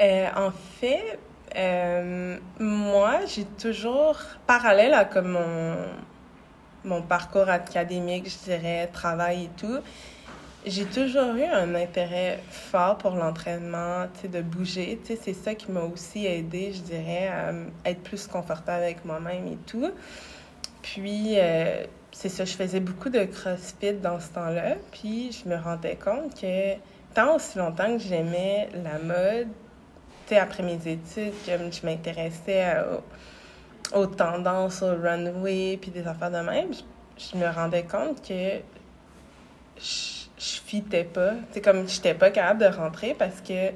En 0.00 0.50
fait, 0.80 1.16
moi, 2.58 3.20
j'ai 3.26 3.44
toujours, 3.44 4.18
parallèle 4.48 4.94
à 4.94 5.04
comme 5.04 5.28
mon, 5.28 5.76
mon 6.84 7.02
parcours 7.02 7.48
académique, 7.48 8.28
je 8.28 8.50
dirais, 8.50 8.88
travail 8.92 9.44
et 9.44 9.50
tout, 9.60 9.78
j'ai 10.64 10.84
toujours 10.84 11.34
eu 11.34 11.42
un 11.44 11.74
intérêt 11.74 12.38
fort 12.50 12.96
pour 12.98 13.12
l'entraînement, 13.12 14.06
de 14.24 14.40
bouger. 14.42 15.00
C'est 15.04 15.34
ça 15.34 15.54
qui 15.54 15.70
m'a 15.72 15.80
aussi 15.80 16.26
aidé, 16.26 16.72
je 16.72 16.80
dirais, 16.82 17.28
à 17.28 17.48
m- 17.50 17.70
être 17.84 18.00
plus 18.02 18.26
confortable 18.28 18.84
avec 18.84 19.04
moi-même 19.04 19.48
et 19.48 19.58
tout. 19.66 19.90
Puis, 20.82 21.34
euh, 21.38 21.84
c'est 22.12 22.28
ça, 22.28 22.44
je 22.44 22.52
faisais 22.54 22.80
beaucoup 22.80 23.08
de 23.08 23.24
crossfit 23.24 23.94
dans 23.94 24.20
ce 24.20 24.28
temps-là. 24.30 24.74
Puis, 24.92 25.32
je 25.32 25.48
me 25.48 25.56
rendais 25.56 25.96
compte 25.96 26.40
que 26.40 26.74
tant 27.14 27.34
aussi 27.36 27.58
longtemps 27.58 27.96
que 27.96 28.02
j'aimais 28.02 28.68
la 28.84 28.98
mode, 28.98 29.48
après 30.30 30.62
mes 30.62 30.78
études, 30.86 31.34
comme 31.44 31.70
je 31.70 31.84
m'intéressais 31.84 32.62
à- 32.62 32.86
aux, 33.94 34.06
tendances, 34.06 34.82
au 34.82 34.94
runway, 34.94 35.78
puis 35.80 35.90
des 35.90 36.06
affaires 36.06 36.30
de 36.30 36.38
même, 36.38 36.72
je, 36.72 36.82
je 37.30 37.36
me 37.36 37.48
rendais 37.48 37.84
compte 37.84 38.26
que 38.26 38.60
je, 39.78 40.26
je 40.38 40.60
fitais 40.64 41.04
pas. 41.04 41.32
C'est 41.52 41.60
comme 41.60 41.88
j'étais 41.88 42.14
pas 42.14 42.30
capable 42.30 42.60
de 42.60 42.76
rentrer 42.76 43.14
parce 43.18 43.40
que 43.40 43.70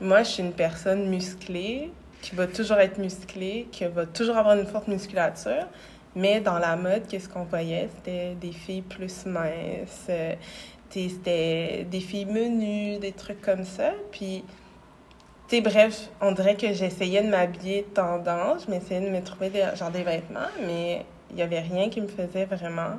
moi, 0.00 0.22
je 0.22 0.28
suis 0.28 0.42
une 0.42 0.52
personne 0.52 1.08
musclée, 1.08 1.90
qui 2.22 2.34
va 2.34 2.46
toujours 2.46 2.78
être 2.78 2.98
musclée, 2.98 3.68
qui 3.70 3.84
va 3.84 4.06
toujours 4.06 4.36
avoir 4.36 4.56
une 4.56 4.66
forte 4.66 4.88
musculature. 4.88 5.66
Mais 6.16 6.40
dans 6.40 6.58
la 6.58 6.76
mode, 6.76 7.06
qu'est-ce 7.08 7.28
qu'on 7.28 7.44
voyait? 7.44 7.88
C'était 7.96 8.34
des 8.34 8.52
filles 8.52 8.82
plus 8.82 9.26
minces, 9.26 10.06
euh, 10.08 10.34
c'était 10.90 11.86
des 11.88 12.00
filles 12.00 12.26
menues, 12.26 12.98
des 12.98 13.12
trucs 13.12 13.40
comme 13.40 13.64
ça. 13.64 13.92
Puis, 14.10 14.44
sais, 15.48 15.60
bref, 15.60 16.08
on 16.20 16.32
dirait 16.32 16.56
que 16.56 16.72
j'essayais 16.72 17.22
de 17.22 17.28
m'habiller 17.28 17.84
tendance, 17.94 18.66
je 18.66 18.70
m'essayais 18.70 19.00
de 19.00 19.10
me 19.10 19.22
trouver 19.22 19.50
des, 19.50 19.64
genre 19.74 19.90
des 19.90 20.02
vêtements, 20.02 20.50
mais 20.64 21.04
il 21.30 21.36
n'y 21.36 21.42
avait 21.42 21.60
rien 21.60 21.88
qui 21.88 22.00
me 22.00 22.08
faisait 22.08 22.44
vraiment. 22.44 22.98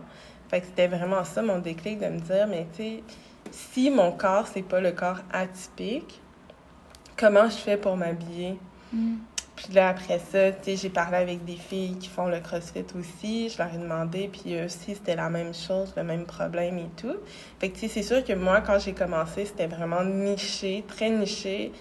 Fait 0.50 0.62
que 0.62 0.68
c'était 0.68 0.88
vraiment 0.88 1.24
ça 1.24 1.42
mon 1.42 1.60
déclic 1.60 2.00
de 2.00 2.08
me 2.08 2.20
dire, 2.20 2.48
mais 2.48 2.68
tu 2.76 2.84
sais, 2.84 3.04
si 3.52 3.90
mon 3.90 4.12
corps, 4.12 4.48
c'est 4.48 4.64
pas 4.64 4.80
le 4.80 4.92
corps 4.92 5.20
atypique, 5.32 6.22
comment 7.18 7.50
je 7.50 7.58
fais 7.58 7.78
pour 7.78 7.96
m'habiller? 7.98 8.58
Mm. 8.92 9.18
Puis 9.56 9.74
là, 9.74 9.90
après 9.90 10.20
ça, 10.20 10.54
tu 10.54 10.64
sais, 10.64 10.76
j'ai 10.78 10.90
parlé 10.90 11.18
avec 11.18 11.44
des 11.44 11.58
filles 11.58 11.98
qui 12.00 12.08
font 12.08 12.28
le 12.28 12.40
CrossFit 12.40 12.86
aussi. 12.98 13.50
Je 13.50 13.58
leur 13.58 13.74
ai 13.74 13.78
demandé, 13.78 14.30
puis 14.32 14.56
eux 14.56 14.66
aussi, 14.66 14.96
c'était 14.96 15.18
la 15.18 15.30
même 15.30 15.54
chose, 15.54 15.94
le 15.98 16.04
même 16.04 16.26
problème 16.26 16.78
et 16.78 16.88
tout. 16.96 17.18
Fait 17.60 17.70
que, 17.70 17.74
tu 17.74 17.82
sais, 17.82 17.88
c'est 17.90 18.04
sûr 18.04 18.24
que 18.24 18.32
moi, 18.32 18.62
quand 18.62 18.80
j'ai 18.80 18.94
commencé, 18.94 19.44
c'était 19.44 19.68
vraiment 19.68 20.06
niché, 20.06 20.86
très 20.88 21.10
niché. 21.10 21.74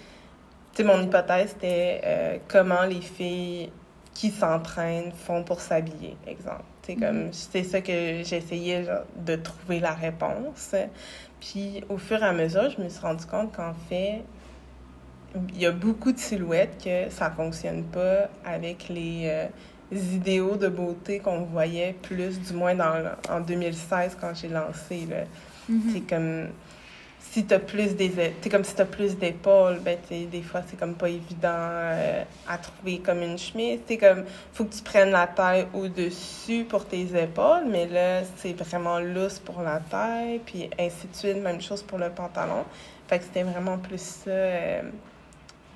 Sais, 0.78 0.84
mon 0.84 1.02
hypothèse, 1.02 1.48
c'était 1.54 2.00
euh, 2.04 2.38
comment 2.46 2.84
les 2.84 3.00
filles 3.00 3.68
qui 4.14 4.30
s'entraînent 4.30 5.10
font 5.10 5.42
pour 5.42 5.60
s'habiller, 5.60 6.16
exemple. 6.24 6.62
C'est 6.82 6.94
comme, 6.94 7.32
c'est 7.32 7.64
ça 7.64 7.80
que 7.80 8.22
j'essayais 8.22 8.84
genre, 8.84 9.02
de 9.16 9.34
trouver 9.34 9.80
la 9.80 9.92
réponse. 9.92 10.76
Puis, 11.40 11.82
au 11.88 11.98
fur 11.98 12.22
et 12.22 12.26
à 12.26 12.32
mesure, 12.32 12.70
je 12.70 12.80
me 12.80 12.88
suis 12.88 13.00
rendu 13.00 13.26
compte 13.26 13.50
qu'en 13.56 13.74
fait, 13.88 14.22
il 15.48 15.60
y 15.60 15.66
a 15.66 15.72
beaucoup 15.72 16.12
de 16.12 16.18
silhouettes 16.20 16.80
que 16.80 17.10
ça 17.10 17.28
fonctionne 17.28 17.82
pas 17.82 18.28
avec 18.44 18.88
les 18.88 19.22
euh, 19.24 19.46
idéaux 19.90 20.54
de 20.54 20.68
beauté 20.68 21.18
qu'on 21.18 21.40
voyait 21.40 21.96
plus, 22.02 22.38
du 22.38 22.52
moins 22.52 22.76
dans, 22.76 23.02
en 23.28 23.40
2016 23.40 24.16
quand 24.20 24.32
j'ai 24.32 24.48
lancé. 24.48 25.08
là. 25.10 25.24
C'est 25.92 26.02
comme 26.02 26.50
si 27.20 27.44
t'as 27.44 27.58
plus 27.58 27.94
des 27.94 28.10
c'est 28.40 28.48
comme 28.48 28.64
si 28.64 28.74
t'as 28.74 28.84
plus 28.84 29.16
d'épaules 29.16 29.80
ben 29.80 29.98
des 30.10 30.42
fois 30.42 30.62
c'est 30.66 30.78
comme 30.78 30.94
pas 30.94 31.08
évident 31.08 31.48
euh, 31.52 32.24
à 32.48 32.58
trouver 32.58 33.00
comme 33.00 33.22
une 33.22 33.38
chemise. 33.38 33.80
C'est 33.86 33.98
comme 33.98 34.24
faut 34.52 34.64
que 34.64 34.74
tu 34.74 34.82
prennes 34.82 35.10
la 35.10 35.26
taille 35.26 35.66
au 35.74 35.88
dessus 35.88 36.64
pour 36.64 36.86
tes 36.86 37.06
épaules 37.20 37.64
mais 37.68 37.86
là 37.86 38.22
c'est 38.36 38.54
vraiment 38.54 38.98
lousse 38.98 39.38
pour 39.40 39.62
la 39.62 39.80
taille 39.80 40.40
puis 40.44 40.70
ainsi 40.78 41.06
de 41.08 41.14
suite. 41.14 41.36
Même 41.36 41.60
chose 41.60 41.82
pour 41.82 41.98
le 41.98 42.10
pantalon. 42.10 42.64
Fait 43.08 43.18
que 43.18 43.24
c'était 43.24 43.42
vraiment 43.42 43.78
plus 43.78 44.00
ça 44.00 44.30
euh, 44.30 44.82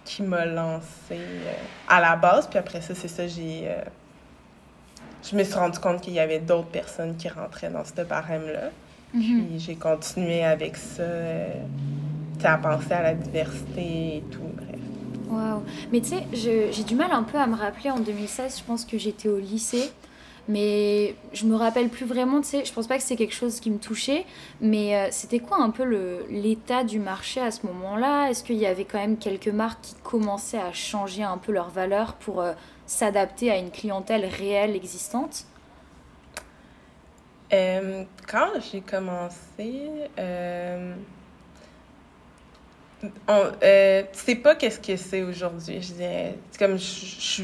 qui 0.05 0.23
m'a 0.23 0.47
lancé 0.47 0.87
euh, 1.13 1.53
à 1.89 2.01
la 2.01 2.17
base. 2.17 2.47
Puis 2.49 2.59
après 2.59 2.81
ça 2.81 2.95
c'est 2.95 3.09
ça 3.09 3.27
j'ai 3.27 3.69
je 5.29 5.37
me 5.37 5.45
suis 5.45 5.55
rendu 5.55 5.79
compte 5.79 6.01
qu'il 6.01 6.15
y 6.15 6.21
avait 6.21 6.41
d'autres 6.41 6.69
personnes 6.69 7.17
qui 7.17 7.29
rentraient 7.29 7.71
dans 7.71 7.85
ce 7.85 8.03
barème 8.03 8.47
là 8.49 8.71
Mhm. 9.15 9.47
puis 9.47 9.59
j'ai 9.59 9.77
continué 9.77 10.43
avec 10.45 10.77
ça, 10.77 11.03
euh, 11.03 11.49
à 12.45 12.57
penser 12.59 12.93
à 12.93 13.03
la 13.03 13.15
diversité 13.15 14.17
et 14.17 14.25
tout, 14.31 14.41
bref. 14.57 14.81
Waouh. 15.31 15.63
Mais 15.93 16.01
tu 16.01 16.09
sais, 16.09 16.27
j'ai 16.73 16.85
du 16.85 16.95
mal 16.95 17.13
un 17.13 17.23
peu 17.23 17.39
à 17.39 17.47
me 17.47 17.55
rappeler 17.57 17.91
en 17.91 18.01
2016, 18.01 18.59
je 18.59 18.65
pense 18.65 18.85
que 18.85 18.99
j'étais 18.99 19.29
au 19.29 19.39
lycée. 19.39 19.91
Mais 20.49 21.15
je 21.33 21.47
me 21.47 21.55
rappelle 21.55 21.89
plus 21.89 22.05
vraiment, 22.05 22.41
tu 22.41 22.49
sais, 22.49 22.65
je 22.65 22.73
pense 22.73 22.89
pas 22.89 22.97
que 22.97 23.05
c'est 23.05 23.15
quelque 23.15 23.35
chose 23.35 23.61
qui 23.61 23.71
me 23.71 23.79
touchait. 23.79 24.25
Mais 24.61 24.97
euh, 24.97 25.09
c'était 25.13 25.39
quoi 25.39 25.59
un 25.63 25.71
peu 25.71 25.85
l'état 26.29 26.83
du 26.83 26.99
marché 26.99 27.41
à 27.41 27.51
ce 27.53 27.65
moment-là? 27.67 28.29
Est-ce 28.29 28.43
qu'il 28.43 28.57
y 28.57 28.67
avait 28.67 28.85
quand 28.85 28.99
même 28.99 29.19
quelques 29.19 29.49
marques 29.49 29.81
qui 29.83 29.95
commençaient 30.03 30.59
à 30.59 30.73
changer 30.73 31.23
un 31.23 31.39
peu 31.39 31.53
leur 31.53 31.71
valeur 31.71 32.15
pour 32.15 32.41
euh, 32.41 32.53
s'adapter 32.87 33.51
à 33.53 33.57
une 33.57 33.71
clientèle 33.71 34.25
réelle 34.25 34.75
existante? 34.75 35.45
Euh, 37.53 38.05
quand 38.27 38.49
j'ai 38.71 38.81
commencé, 38.81 39.91
euh, 40.19 40.95
euh, 43.29 44.03
sais 44.13 44.37
pas 44.37 44.55
qu'est-ce 44.55 44.81
que 44.81 44.97
c'est 44.97 45.23
aujourd'hui, 45.23 45.83
je. 45.83 45.93
C'est 46.51 46.59
comme 46.59 46.79
je, 46.79 47.43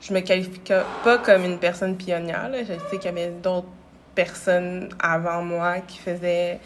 je, 0.00 0.12
me 0.12 0.20
qualifie 0.20 0.60
pas 1.02 1.18
comme 1.18 1.44
une 1.44 1.58
personne 1.58 1.96
pionnière. 1.96 2.50
Je 2.52 2.74
sais 2.90 2.98
qu'il 2.98 3.04
y 3.04 3.08
avait 3.08 3.30
d'autres 3.30 3.66
personnes 4.14 4.90
avant 5.00 5.42
moi 5.42 5.80
qui 5.80 5.98
faisaient 5.98 6.60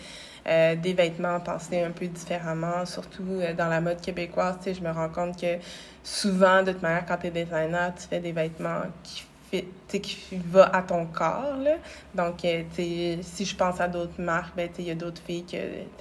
euh, 0.46 0.74
des 0.74 0.94
vêtements 0.94 1.38
pensés 1.40 1.82
un 1.82 1.90
peu 1.90 2.06
différemment, 2.06 2.86
surtout 2.86 3.26
euh, 3.28 3.52
dans 3.52 3.68
la 3.68 3.80
mode 3.80 4.00
québécoise. 4.00 4.56
Je 4.66 4.80
me 4.80 4.90
rends 4.90 5.10
compte 5.10 5.40
que 5.40 5.58
souvent, 6.02 6.62
de 6.62 6.72
toute 6.72 6.82
manière, 6.82 7.04
quand 7.06 7.18
tu 7.18 7.26
es 7.26 7.30
designer, 7.30 7.94
tu 7.94 8.08
fais 8.08 8.20
des 8.20 8.32
vêtements 8.32 8.82
qui 9.02 9.24
fit, 9.50 9.66
qui 9.88 10.40
va 10.46 10.74
à 10.74 10.82
ton 10.82 11.06
corps. 11.06 11.56
Là. 11.62 11.76
Donc, 12.14 12.44
euh, 12.44 12.62
si 13.22 13.44
je 13.44 13.56
pense 13.56 13.80
à 13.80 13.88
d'autres 13.88 14.20
marques, 14.20 14.56
ben, 14.56 14.68
il 14.78 14.84
y 14.84 14.90
a 14.90 14.94
d'autres 14.94 15.22
filles 15.22 15.44
que, 15.44 15.56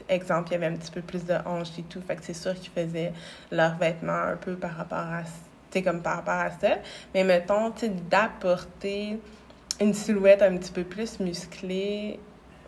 exemple, 0.07 0.49
il 0.49 0.53
y 0.53 0.55
avait 0.55 0.67
un 0.67 0.75
petit 0.75 0.91
peu 0.91 1.01
plus 1.01 1.25
de 1.25 1.35
hanches 1.45 1.77
et 1.77 1.83
tout. 1.83 2.01
Fait 2.01 2.15
que 2.15 2.23
c'est 2.23 2.33
sûr 2.33 2.53
qu'ils 2.55 2.71
faisaient 2.71 3.13
leurs 3.51 3.77
vêtements 3.77 4.13
un 4.13 4.37
peu 4.37 4.55
par 4.55 4.75
rapport 4.75 4.97
à, 4.99 5.81
comme 5.81 6.01
par 6.01 6.17
rapport 6.17 6.33
à 6.33 6.51
ça. 6.51 6.77
Mais 7.13 7.23
mettons, 7.23 7.73
d'apporter 8.09 9.19
une 9.81 9.93
silhouette 9.93 10.41
un 10.41 10.57
petit 10.57 10.71
peu 10.71 10.83
plus 10.83 11.19
musclée 11.19 12.19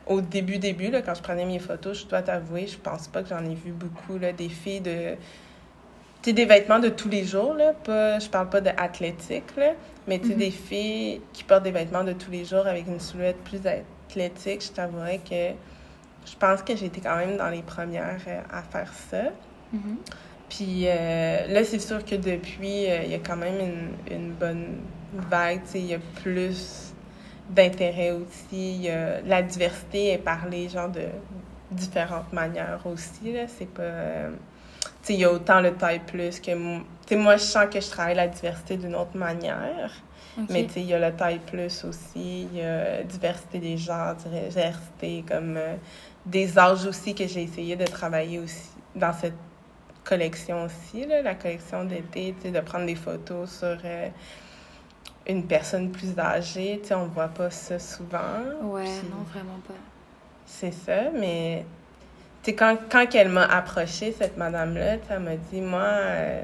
au 0.07 0.21
début, 0.21 0.57
début, 0.57 0.89
là, 0.89 1.01
quand 1.01 1.13
je 1.13 1.21
prenais 1.21 1.45
mes 1.45 1.59
photos, 1.59 2.01
je 2.01 2.07
dois 2.07 2.21
t'avouer, 2.21 2.67
je 2.67 2.77
pense 2.77 3.07
pas 3.07 3.21
que 3.23 3.29
j'en 3.29 3.43
ai 3.45 3.55
vu 3.55 3.71
beaucoup, 3.71 4.17
là, 4.17 4.33
des 4.33 4.49
filles 4.49 4.81
de... 4.81 5.15
Tu 6.21 6.29
sais, 6.29 6.33
des 6.33 6.45
vêtements 6.45 6.79
de 6.79 6.89
tous 6.89 7.09
les 7.09 7.23
jours, 7.25 7.53
là, 7.55 7.73
pas, 7.73 8.19
je 8.19 8.29
parle 8.29 8.49
pas 8.49 8.61
de 8.61 8.69
athlétique, 8.77 9.55
là, 9.57 9.71
mais 10.07 10.19
tu 10.19 10.27
sais, 10.29 10.35
des 10.35 10.51
filles 10.51 11.21
qui 11.33 11.43
portent 11.43 11.63
des 11.63 11.71
vêtements 11.71 12.03
de 12.03 12.13
tous 12.13 12.29
les 12.29 12.45
jours 12.45 12.67
avec 12.67 12.85
une 12.87 12.99
silhouette 12.99 13.37
plus 13.43 13.59
athlétique, 13.65 14.61
je 14.63 14.71
t'avouerais 14.71 15.17
que 15.19 15.55
je 16.29 16.35
pense 16.39 16.61
que 16.61 16.75
j'ai 16.75 16.85
été 16.85 17.01
quand 17.01 17.17
même 17.17 17.37
dans 17.37 17.49
les 17.49 17.63
premières 17.63 18.19
euh, 18.27 18.41
à 18.53 18.61
faire 18.61 18.91
ça. 19.09 19.23
Mhm. 19.73 19.97
Puis 20.49 20.83
euh, 20.85 21.47
là, 21.47 21.63
c'est 21.63 21.79
sûr 21.79 22.03
que 22.05 22.13
depuis, 22.15 22.85
euh, 22.91 23.03
il 23.05 23.11
y 23.11 23.15
a 23.15 23.19
quand 23.19 23.37
même 23.37 23.55
une, 23.59 24.15
une 24.15 24.31
bonne 24.33 24.65
vague. 25.13 25.61
tu 25.63 25.71
sais, 25.71 25.79
Il 25.79 25.85
y 25.87 25.93
a 25.95 25.99
plus 26.21 26.93
d'intérêt 27.49 28.11
aussi. 28.11 28.77
y 28.81 28.89
a- 28.89 29.21
la 29.21 29.41
diversité 29.41 30.11
est 30.11 30.17
parlée 30.19 30.69
genre 30.69 30.89
de 30.89 31.05
différentes 31.71 32.31
manières 32.33 32.81
aussi. 32.85 33.31
Là. 33.33 33.47
C'est 33.47 33.69
pas. 33.73 33.81
euh, 33.81 34.29
il 35.09 35.15
y 35.15 35.25
a 35.25 35.31
autant 35.31 35.61
le 35.61 35.73
taille 35.73 36.01
plus 36.05 36.39
que. 36.39 36.55
moi, 37.15 37.37
je 37.37 37.43
sens 37.43 37.65
que 37.71 37.79
je 37.79 37.89
travaille 37.89 38.15
la 38.15 38.27
diversité 38.27 38.77
d'une 38.77 38.95
autre 38.95 39.17
manière. 39.17 39.91
Mais 40.49 40.65
il 40.77 40.83
y 40.83 40.93
a 40.93 41.09
le 41.09 41.15
taille 41.15 41.39
plus 41.39 41.83
aussi, 41.83 42.43
il 42.43 42.57
y 42.57 42.61
a 42.61 43.03
diversité 43.03 43.59
des 43.59 43.77
genres, 43.77 44.15
diversité 44.15 45.25
comme 45.27 45.57
euh, 45.57 45.75
des 46.25 46.57
âges 46.57 46.85
aussi 46.85 47.13
que 47.13 47.27
j'ai 47.27 47.43
essayé 47.43 47.75
de 47.75 47.85
travailler 47.85 48.39
aussi 48.39 48.69
dans 48.95 49.11
cette 49.11 49.35
collection 50.03 50.65
aussi, 50.65 51.05
là, 51.05 51.21
la 51.21 51.35
collection 51.35 51.83
d'été, 51.83 52.33
de 52.43 52.59
prendre 52.61 52.85
des 52.85 52.95
photos 52.95 53.59
sur 53.59 53.77
euh, 53.83 54.07
une 55.27 55.45
personne 55.45 55.91
plus 55.91 56.17
âgée, 56.17 56.81
tu 56.85 56.93
on 56.93 57.07
voit 57.07 57.27
pas 57.27 57.49
ça 57.49 57.77
souvent. 57.77 58.17
Ouais, 58.63 58.83
Puis 58.83 59.09
non, 59.09 59.23
vraiment 59.31 59.59
pas. 59.67 59.73
C'est 60.45 60.73
ça, 60.73 61.11
mais 61.13 61.65
sais, 62.43 62.55
quand, 62.55 62.77
quand 62.89 63.05
elle 63.13 63.29
m'a 63.29 63.45
approché 63.45 64.11
cette 64.11 64.37
madame-là, 64.37 64.97
elle 65.09 65.19
m'a 65.19 65.35
dit, 65.35 65.61
moi, 65.61 65.83
euh, 65.83 66.41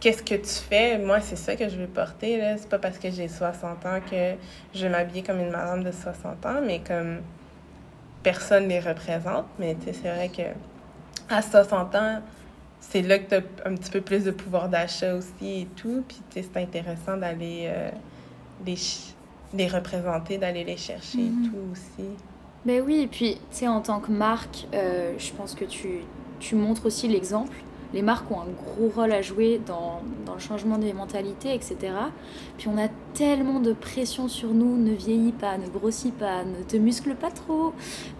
qu'est-ce 0.00 0.22
que 0.22 0.34
tu 0.34 0.68
fais? 0.68 0.98
Moi, 0.98 1.20
c'est 1.20 1.36
ça 1.36 1.56
que 1.56 1.68
je 1.68 1.76
veux 1.76 1.86
porter, 1.86 2.38
là. 2.38 2.56
C'est 2.58 2.68
pas 2.68 2.78
parce 2.78 2.98
que 2.98 3.10
j'ai 3.10 3.28
60 3.28 3.86
ans 3.86 4.00
que 4.10 4.34
je 4.74 4.82
vais 4.82 4.88
m'habiller 4.88 5.22
comme 5.22 5.40
une 5.40 5.50
madame 5.50 5.82
de 5.82 5.92
60 5.92 6.46
ans, 6.46 6.60
mais 6.64 6.80
comme 6.86 7.20
personne 8.22 8.68
les 8.68 8.80
représente. 8.80 9.46
Mais 9.58 9.74
tu 9.74 9.86
sais, 9.86 9.92
c'est 10.02 10.10
vrai 10.10 10.28
que 10.28 10.42
à 11.28 11.42
60 11.42 11.94
ans, 11.94 12.22
c'est 12.80 13.02
là 13.02 13.18
que 13.18 13.28
tu 13.28 13.34
as 13.34 13.68
un 13.68 13.74
petit 13.74 13.90
peu 13.90 14.00
plus 14.00 14.24
de 14.24 14.30
pouvoir 14.30 14.68
d'achat 14.68 15.14
aussi 15.14 15.62
et 15.62 15.68
tout. 15.76 16.04
Puis, 16.06 16.20
tu 16.30 16.40
sais, 16.42 16.48
c'est 16.52 16.60
intéressant 16.60 17.16
d'aller 17.16 17.64
euh, 17.66 17.90
les, 18.64 18.76
les 19.54 19.66
représenter, 19.68 20.38
d'aller 20.38 20.64
les 20.64 20.76
chercher 20.76 21.26
et 21.26 21.48
tout 21.48 21.72
aussi. 21.72 22.08
Ben 22.66 22.82
oui, 22.84 23.00
et 23.02 23.06
puis, 23.06 23.34
tu 23.34 23.40
sais, 23.58 23.68
en 23.68 23.80
tant 23.80 24.00
que 24.00 24.10
marque, 24.10 24.66
euh, 24.74 25.14
je 25.18 25.32
pense 25.32 25.54
que 25.54 25.64
tu, 25.64 26.00
tu 26.40 26.54
montres 26.56 26.84
aussi 26.86 27.06
l'exemple. 27.08 27.56
Les 27.94 28.02
marques 28.02 28.28
ont 28.32 28.40
un 28.40 28.46
gros 28.46 28.88
rôle 28.88 29.12
à 29.12 29.22
jouer 29.22 29.60
dans, 29.64 30.02
dans 30.26 30.34
le 30.34 30.40
changement 30.40 30.76
des 30.76 30.92
mentalités, 30.92 31.54
etc. 31.54 31.76
Puis 32.58 32.66
on 32.68 32.76
a 32.76 32.88
tellement 33.14 33.60
de 33.60 33.72
pression 33.72 34.26
sur 34.26 34.48
nous, 34.52 34.76
ne 34.76 34.92
vieillis 34.92 35.30
pas, 35.32 35.56
ne 35.56 35.68
grossis 35.68 36.10
pas, 36.10 36.42
ne 36.44 36.62
te 36.64 36.76
muscle 36.76 37.14
pas 37.14 37.30
trop, 37.30 37.72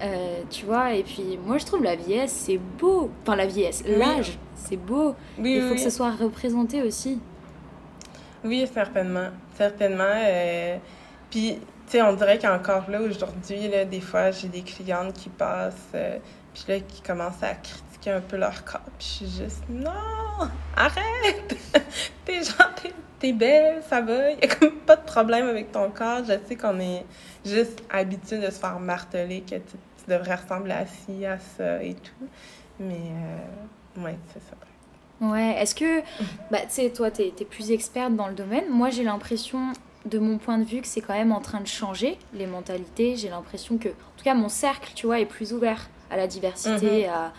euh, 0.03 0.41
tu 0.49 0.65
vois. 0.65 0.95
Et 0.95 1.03
puis 1.03 1.37
moi, 1.45 1.59
je 1.59 1.67
trouve 1.67 1.83
la 1.83 1.97
vieillesse, 1.97 2.31
c'est 2.33 2.61
beau. 2.79 3.11
Enfin, 3.23 3.35
la 3.35 3.47
vieillesse, 3.47 3.83
l'âge, 3.85 4.39
c'est 4.55 4.77
beau. 4.77 5.17
Oui, 5.39 5.57
Il 5.57 5.63
faut 5.63 5.71
oui. 5.71 5.75
que 5.75 5.83
ce 5.83 5.91
soit 5.91 6.13
représenté 6.13 6.83
aussi. 6.83 7.19
Oui, 8.45 8.65
certainement. 8.73 9.31
Certainement. 9.57 10.05
euh, 10.07 10.77
Puis, 11.31 11.59
sais, 11.93 12.03
on 12.03 12.13
dirait 12.15 12.39
qu'encore 12.39 12.91
là, 12.91 13.01
aujourd'hui, 13.01 13.69
là, 13.69 13.85
des 13.85 14.01
fois, 14.01 14.31
j'ai 14.31 14.49
des 14.49 14.63
clientes 14.63 15.15
qui 15.15 15.29
passent, 15.29 15.75
euh, 15.95 16.19
puis 16.55 16.65
là, 16.69 16.81
qui 16.81 17.01
commencent 17.03 17.43
à 17.43 17.55
critiquer 17.55 18.11
un 18.11 18.21
peu 18.21 18.37
leur 18.37 18.65
corps. 18.65 18.81
Puis 18.99 19.07
je 19.23 19.27
suis 19.27 19.45
juste, 19.45 19.63
non, 19.69 19.91
arrête! 20.77 21.57
t'es 22.25 22.43
genre, 22.43 22.73
t'es 23.19 23.33
belle, 23.33 23.83
ça 23.89 24.01
va, 24.01 24.31
il 24.31 24.45
a 24.45 24.55
comme 24.55 24.73
pas 24.73 24.97
de 24.97 25.05
problème 25.05 25.49
avec 25.49 25.73
ton 25.73 25.91
corps. 25.91 26.23
Je 26.25 26.35
sais 26.47 26.57
qu'on 26.57 26.79
est 26.81 27.05
juste 27.45 27.83
habitué 27.91 28.39
de 28.39 28.47
se 28.47 28.59
faire 28.59 28.79
marteler 28.79 29.43
que 29.43 29.57
tu, 29.57 29.77
devrais 30.09 30.37
ressembler 30.37 30.73
à 30.73 30.87
ci, 30.87 31.27
à 31.27 31.39
ça 31.39 31.83
et 31.83 31.95
tout. 31.95 32.29
Mais, 32.79 32.95
euh, 32.95 34.03
ouais, 34.03 34.17
c'est 34.33 34.41
ça. 34.41 34.57
Ouais, 35.21 35.57
est-ce 35.61 35.75
que, 35.75 36.01
bah, 36.51 36.59
tu 36.63 36.71
sais, 36.71 36.91
toi, 36.91 37.11
tu 37.11 37.23
es, 37.23 37.45
plus 37.45 37.71
experte 37.71 38.15
dans 38.15 38.29
le 38.29 38.35
domaine. 38.35 38.69
Moi, 38.71 38.91
j'ai 38.91 39.03
l'impression, 39.03 39.73
de 40.07 40.19
mon 40.19 40.39
point 40.39 40.59
de 40.59 40.65
vue, 40.65 40.81
que 40.81 40.87
c'est 40.87 41.01
quand 41.01 41.15
même 41.15 41.33
en 41.33 41.41
train 41.41 41.61
de 41.61 41.67
changer, 41.67 42.19
les 42.33 42.47
mentalités. 42.47 43.17
J'ai 43.17 43.29
l'impression 43.29 43.79
que, 43.79 43.89
en 43.89 44.17
tout 44.17 44.25
cas, 44.25 44.35
mon 44.35 44.49
cercle, 44.49 44.93
tu 44.95 45.07
vois, 45.07 45.21
est 45.21 45.27
plus 45.27 45.53
ouvert 45.53 45.89
à 46.11 46.17
la 46.17 46.27
diversité, 46.27 47.05
mhm. 47.05 47.13
à, 47.13 47.33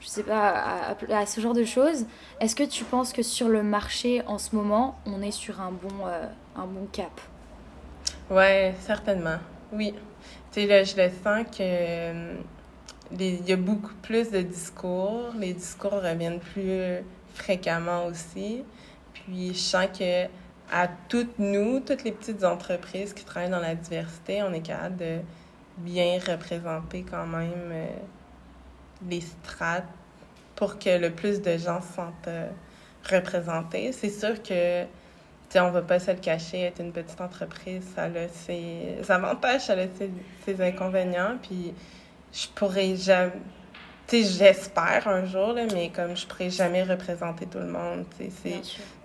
je 0.00 0.08
sais 0.08 0.22
pas, 0.22 0.50
à, 0.50 0.96
à, 1.16 1.26
ce 1.26 1.40
genre 1.40 1.54
de 1.54 1.64
choses. 1.64 2.06
Est-ce 2.40 2.54
que 2.54 2.62
tu 2.62 2.84
penses 2.84 3.12
que 3.12 3.22
sur 3.22 3.48
le 3.48 3.62
marché, 3.62 4.22
en 4.26 4.38
ce 4.38 4.54
moment, 4.54 4.96
on 5.06 5.20
est 5.22 5.32
sur 5.32 5.60
un 5.60 5.72
bon, 5.72 6.06
euh, 6.06 6.26
un 6.56 6.66
bon 6.66 6.86
cap? 6.92 7.20
Ouais, 8.30 8.74
certainement. 8.80 9.38
Oui. 9.72 9.92
Tu 10.52 10.60
sais, 10.60 10.66
là, 10.66 10.84
je 10.84 10.96
le 10.96 11.10
sens 11.24 11.46
que 11.56 11.60
euh, 11.60 12.34
il 13.18 13.48
y 13.48 13.52
a 13.52 13.56
beaucoup 13.56 13.94
plus 14.02 14.30
de 14.30 14.40
discours. 14.40 15.32
Les 15.38 15.54
discours 15.54 15.92
reviennent 15.92 16.40
plus 16.40 17.02
fréquemment 17.34 18.06
aussi. 18.06 18.62
Puis 19.12 19.54
je 19.54 19.58
sens 19.58 19.86
que 19.98 20.26
à 20.72 20.88
toutes 21.08 21.38
nous, 21.38 21.80
toutes 21.80 22.02
les 22.02 22.12
petites 22.12 22.44
entreprises 22.44 23.12
qui 23.12 23.24
travaillent 23.24 23.50
dans 23.50 23.60
la 23.60 23.74
diversité, 23.74 24.42
on 24.42 24.52
est 24.52 24.62
capable 24.62 24.96
de 24.96 25.18
bien 25.78 26.18
représenter 26.26 27.04
quand 27.08 27.26
même 27.26 27.70
euh, 27.70 27.86
les 29.08 29.20
strates 29.20 29.84
pour 30.56 30.78
que 30.78 30.98
le 30.98 31.10
plus 31.10 31.42
de 31.42 31.56
gens 31.58 31.80
se 31.82 31.92
sentent 31.94 32.28
euh, 32.28 32.48
représentés. 33.10 33.92
C'est 33.92 34.10
sûr 34.10 34.42
que 34.42 34.84
on 35.54 35.70
va 35.70 35.82
pas 35.82 35.98
se 35.98 36.10
le 36.10 36.16
cacher, 36.16 36.62
être 36.62 36.80
une 36.80 36.92
petite 36.92 37.20
entreprise, 37.20 37.84
ça 37.94 38.04
a 38.04 38.28
ses 38.28 38.96
avantages, 39.10 39.66
ça 39.66 39.74
a 39.74 39.86
ses, 39.98 40.10
ses 40.46 40.62
inconvénients. 40.62 41.36
Puis 41.42 41.74
je 42.32 42.48
pourrais 42.54 42.96
jamais 42.96 43.32
j'espère 44.10 45.08
un 45.08 45.24
jour, 45.24 45.52
là, 45.52 45.64
mais 45.72 45.90
comme 45.90 46.16
je 46.16 46.26
pourrais 46.26 46.50
jamais 46.50 46.82
représenter 46.82 47.46
tout 47.46 47.58
le 47.58 47.68
monde, 47.68 48.04
c'est 48.18 48.52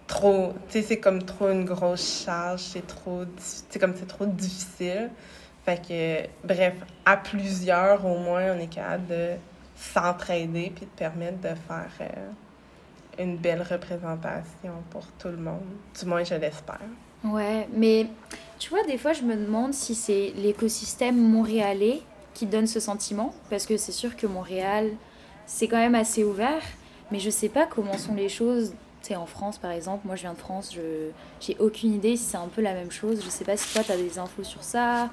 trop, 0.08 0.54
tu 0.70 0.74
sais, 0.74 0.82
c'est 0.82 1.00
comme 1.00 1.24
trop 1.24 1.50
une 1.50 1.66
grosse 1.66 2.24
charge, 2.26 2.62
c'est 2.62 2.88
trop, 2.88 3.24
c'est 3.38 3.80
comme 3.80 3.94
c'est 3.96 4.08
trop 4.08 4.26
difficile. 4.26 5.12
Fait 5.66 5.82
que, 5.86 6.48
bref, 6.48 6.76
à 7.06 7.18
plusieurs, 7.18 8.06
au 8.06 8.18
moins, 8.18 8.56
on 8.56 8.60
est 8.60 8.74
capable 8.74 9.08
de 9.08 9.32
s'entraider 9.76 10.72
puis 10.74 10.86
de 10.86 10.92
permettre 10.92 11.40
de 11.42 11.50
faire 11.50 11.92
euh, 12.02 12.30
une 13.20 13.38
belle 13.38 13.62
représentation 13.62 14.74
pour 14.90 15.06
tout 15.20 15.28
le 15.28 15.38
monde. 15.38 15.66
Du 16.00 16.06
moins, 16.06 16.24
je 16.24 16.36
l'espère. 16.36 16.80
Ouais, 17.24 17.68
mais 17.74 18.08
tu 18.60 18.70
vois, 18.70 18.84
des 18.84 18.98
fois, 18.98 19.14
je 19.14 19.24
me 19.24 19.36
demande 19.36 19.74
si 19.74 19.94
c'est 19.94 20.32
l'écosystème 20.36 21.18
montréalais 21.18 22.02
qui 22.34 22.46
donne 22.46 22.68
ce 22.68 22.80
sentiment, 22.80 23.34
parce 23.50 23.66
que 23.66 23.78
c'est 23.78 23.92
sûr 23.92 24.16
que 24.16 24.28
Montréal, 24.28 24.92
c'est 25.48 25.68
quand 25.68 25.78
même 25.78 25.96
assez 25.96 26.24
ouvert, 26.24 26.62
mais 27.12 27.20
je 27.20 27.32
sais 27.32 27.50
pas 27.50 27.66
comment 27.66 27.98
sont 27.98 28.14
les 28.14 28.30
choses. 28.30 28.74
Tu 29.08 29.14
sais, 29.14 29.16
en 29.16 29.26
France, 29.26 29.58
par 29.58 29.72
exemple, 29.72 30.06
moi 30.06 30.18
je 30.18 30.24
viens 30.24 30.34
de 30.34 30.38
France, 30.38 30.70
je 30.76 31.12
j'ai 31.40 31.56
aucune 31.60 31.94
idée 31.94 32.18
si 32.18 32.26
c'est 32.26 32.36
un 32.36 32.50
peu 32.54 32.62
la 32.62 32.74
même 32.74 32.92
chose. 32.92 33.24
Je 33.24 33.30
sais 33.30 33.46
pas 33.46 33.56
si 33.56 33.74
toi, 33.74 33.82
tu 33.82 33.94
as 33.94 33.96
des 33.96 34.20
infos 34.20 34.44
sur 34.44 34.62
ça. 34.62 35.10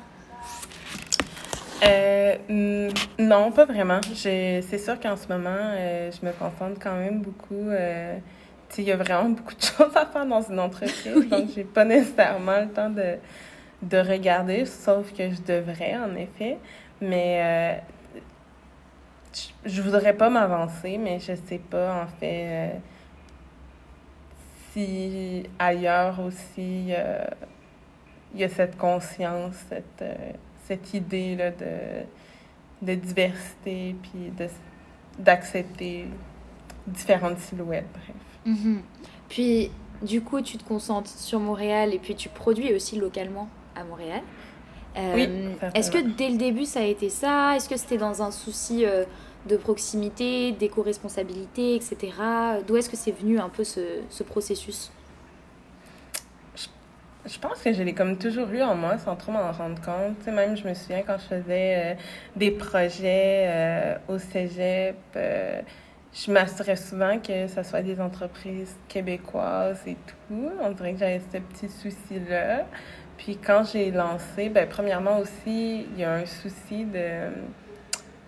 Euh, 1.87 2.91
non, 3.21 3.53
pas 3.53 3.67
vraiment. 3.67 4.01
C'est 4.13 4.79
sûr 4.79 4.99
qu'en 4.99 5.17
ce 5.17 5.29
moment, 5.29 5.51
euh, 5.55 6.11
je 6.11 6.27
me 6.27 6.33
concentre 6.33 6.81
quand 6.83 6.97
même 6.97 7.21
beaucoup. 7.21 7.69
Euh, 7.69 8.19
il 8.77 8.83
y 8.83 8.91
a 8.91 8.97
vraiment 8.97 9.29
beaucoup 9.29 9.55
de 9.55 9.63
choses 9.63 9.95
à 9.97 10.07
faire 10.07 10.27
dans 10.27 10.43
une 10.43 10.59
entreprise, 10.59 11.29
donc 11.29 11.51
j'ai 11.55 11.63
pas 11.63 11.85
nécessairement 11.85 12.63
le 12.63 12.71
temps 12.71 12.91
de, 12.91 13.19
de 13.83 13.99
regarder, 13.99 14.67
sauf 14.67 15.13
que 15.13 15.31
je 15.31 15.41
devrais, 15.41 15.97
en 15.97 16.17
effet. 16.17 16.59
Mais 17.01 17.79
euh, 19.37 19.41
je 19.65 19.83
voudrais 19.83 20.15
pas 20.15 20.31
m'avancer, 20.31 20.99
mais 20.99 21.21
je 21.21 21.37
sais 21.47 21.61
pas, 21.71 22.03
en 22.03 22.09
fait, 22.19 22.81
si 24.75 25.45
ailleurs 25.59 26.21
aussi 26.21 26.93
il 28.35 28.41
y 28.41 28.45
a 28.45 28.49
cette 28.49 28.77
conscience, 28.77 29.55
cette, 29.69 30.03
euh, 30.03 30.15
cette 30.67 30.93
idée 30.93 31.37
là, 31.37 31.51
de, 31.51 32.05
de 32.83 32.95
diversité, 32.95 33.95
puis 34.03 34.33
d'accepter 35.19 36.07
différentes 36.87 37.39
silhouettes, 37.39 37.87
bref. 37.93 38.57
Mm-hmm. 38.57 38.79
Puis, 39.29 39.71
du 40.03 40.21
coup, 40.21 40.41
tu 40.43 40.59
te 40.59 40.65
concentres 40.65 41.11
sur 41.11 41.41
Montréal 41.41 41.95
et 41.95 41.99
puis 41.99 42.15
tu 42.15 42.29
produis 42.29 42.75
aussi 42.75 42.97
localement 42.97 43.49
à 43.77 43.85
Montréal. 43.85 44.23
Euh, 44.97 45.55
est-ce 45.75 45.91
que 45.91 45.99
dès 45.99 46.29
le 46.31 46.37
début 46.37 46.67
ça 46.67 46.81
a 46.81 46.85
été 46.85 47.09
ça? 47.09 47.57
Est-ce 47.57 47.69
que 47.69 47.77
c'était 47.77 47.97
dans 47.97 48.23
un 48.23 48.31
souci 48.31 48.85
euh, 48.87 49.05
de 49.47 49.57
proximité, 49.57 50.53
d'éco-responsabilité, 50.53 51.77
etc. 51.77 52.13
D'où 52.67 52.77
est-ce 52.77 52.89
que 52.89 52.97
c'est 52.97 53.13
venu 53.13 53.39
un 53.39 53.49
peu 53.49 53.65
ce, 53.65 53.81
ce 54.11 54.23
processus? 54.23 54.91
Je, 57.27 57.39
pense 57.39 57.63
que 57.63 57.73
je 57.73 57.83
l'ai 57.83 57.95
comme 57.95 58.19
toujours 58.19 58.51
eu 58.51 58.63
en 58.63 58.75
moi 58.75 58.99
sans 58.99 59.17
trop 59.17 59.33
m'en 59.33 59.51
rendre 59.51 59.81
compte. 59.81 60.19
Tu 60.19 60.25
sais, 60.27 60.31
même 60.31 60.57
je 60.57 60.69
me 60.69 60.75
souviens 60.75 61.03
quand 61.03 61.17
je 61.19 61.37
faisais 61.37 61.77
euh, 61.77 61.95
des 62.37 62.51
projets 62.51 63.99
au 64.09 64.19
cégep, 64.19 64.97
je 66.15 66.31
m'assurais 66.31 66.77
souvent 66.77 67.19
que 67.19 67.49
ce 67.49 67.63
soit 67.63 67.83
des 67.83 68.01
entreprises 68.01 68.77
québécoises 68.89 69.81
et 69.87 69.97
tout. 70.07 70.51
On 70.63 70.71
dirait 70.71 70.93
que 70.93 71.01
j'avais 71.01 71.21
ce 71.21 71.39
petit 71.39 71.69
souci-là. 71.69 72.67
Puis 73.19 73.37
quand 73.37 73.65
j'ai 73.65 73.91
lancé, 73.91 74.49
ben 74.49 74.69
premièrement 74.69 75.19
aussi, 75.19 75.87
il 75.93 75.99
y 75.99 76.05
a 76.05 76.15
un 76.15 76.27
souci 76.27 76.85
de 76.85 77.31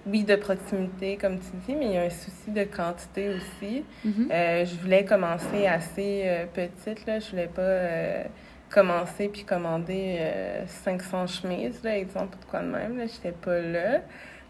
oui, 0.07 0.23
de 0.23 0.37
proximité, 0.37 1.17
comme 1.17 1.39
tu 1.39 1.51
dis, 1.67 1.75
mais 1.75 1.87
il 1.87 1.93
y 1.93 1.99
a 1.99 2.03
un 2.03 2.11
souci 2.11 2.51
de 2.51 2.63
quantité 2.65 3.29
aussi. 3.31 3.85
Mm-hmm. 4.07 4.31
Euh, 4.31 4.65
je 4.65 4.77
voulais 4.77 5.05
commencer 5.05 5.67
assez 5.67 6.23
euh, 6.25 6.47
petite, 6.47 7.05
là. 7.07 7.19
Je 7.19 7.31
voulais 7.31 7.49
pas 7.49 7.63
euh, 7.63 8.25
commencer 8.71 9.29
puis 9.29 9.45
commander 9.45 10.21
500 10.67 11.27
chemises, 11.27 11.83
là, 11.83 11.99
exemple, 11.99 12.39
de 12.39 12.45
quoi 12.45 12.61
de 12.61 12.69
même, 12.69 12.97
là. 12.97 13.07
J'étais 13.07 13.33
pas 13.33 13.61
là. 13.61 14.01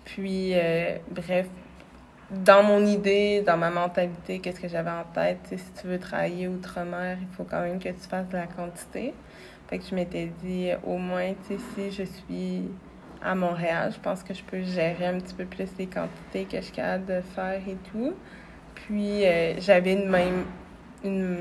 Puis, 0.04 0.54
bref, 1.10 1.46
dans 2.30 2.62
mon 2.62 2.84
idée, 2.84 3.42
dans 3.44 3.56
ma 3.56 3.70
mentalité, 3.70 4.40
qu'est-ce 4.40 4.60
que 4.60 4.68
j'avais 4.68 4.90
en 4.90 5.04
tête, 5.14 5.38
si 5.48 5.80
tu 5.80 5.86
veux 5.86 5.98
travailler 5.98 6.48
outre-mer, 6.48 7.16
il 7.20 7.34
faut 7.34 7.44
quand 7.44 7.62
même 7.62 7.78
que 7.78 7.88
tu 7.88 8.08
fasses 8.08 8.28
de 8.28 8.36
la 8.36 8.46
quantité. 8.46 9.14
Fait 9.68 9.78
que 9.78 9.84
je 9.88 9.94
m'étais 9.94 10.30
dit, 10.44 10.70
au 10.84 10.98
moins, 10.98 11.32
si 11.74 11.90
je 11.90 12.04
suis 12.04 12.70
à 13.22 13.34
Montréal, 13.34 13.92
je 13.94 14.00
pense 14.00 14.22
que 14.22 14.34
je 14.34 14.42
peux 14.42 14.62
gérer 14.62 15.06
un 15.06 15.18
petit 15.18 15.34
peu 15.34 15.44
plus 15.44 15.68
les 15.78 15.86
quantités 15.86 16.44
que 16.44 16.56
je 16.56 16.62
suis 16.62 16.72
capable 16.72 17.06
de 17.06 17.20
faire 17.34 17.60
et 17.66 17.76
tout. 17.90 18.14
Puis, 18.74 19.26
euh, 19.26 19.54
j'avais 19.58 19.94
une 19.94 20.08
même. 20.08 20.44
Une, 21.04 21.38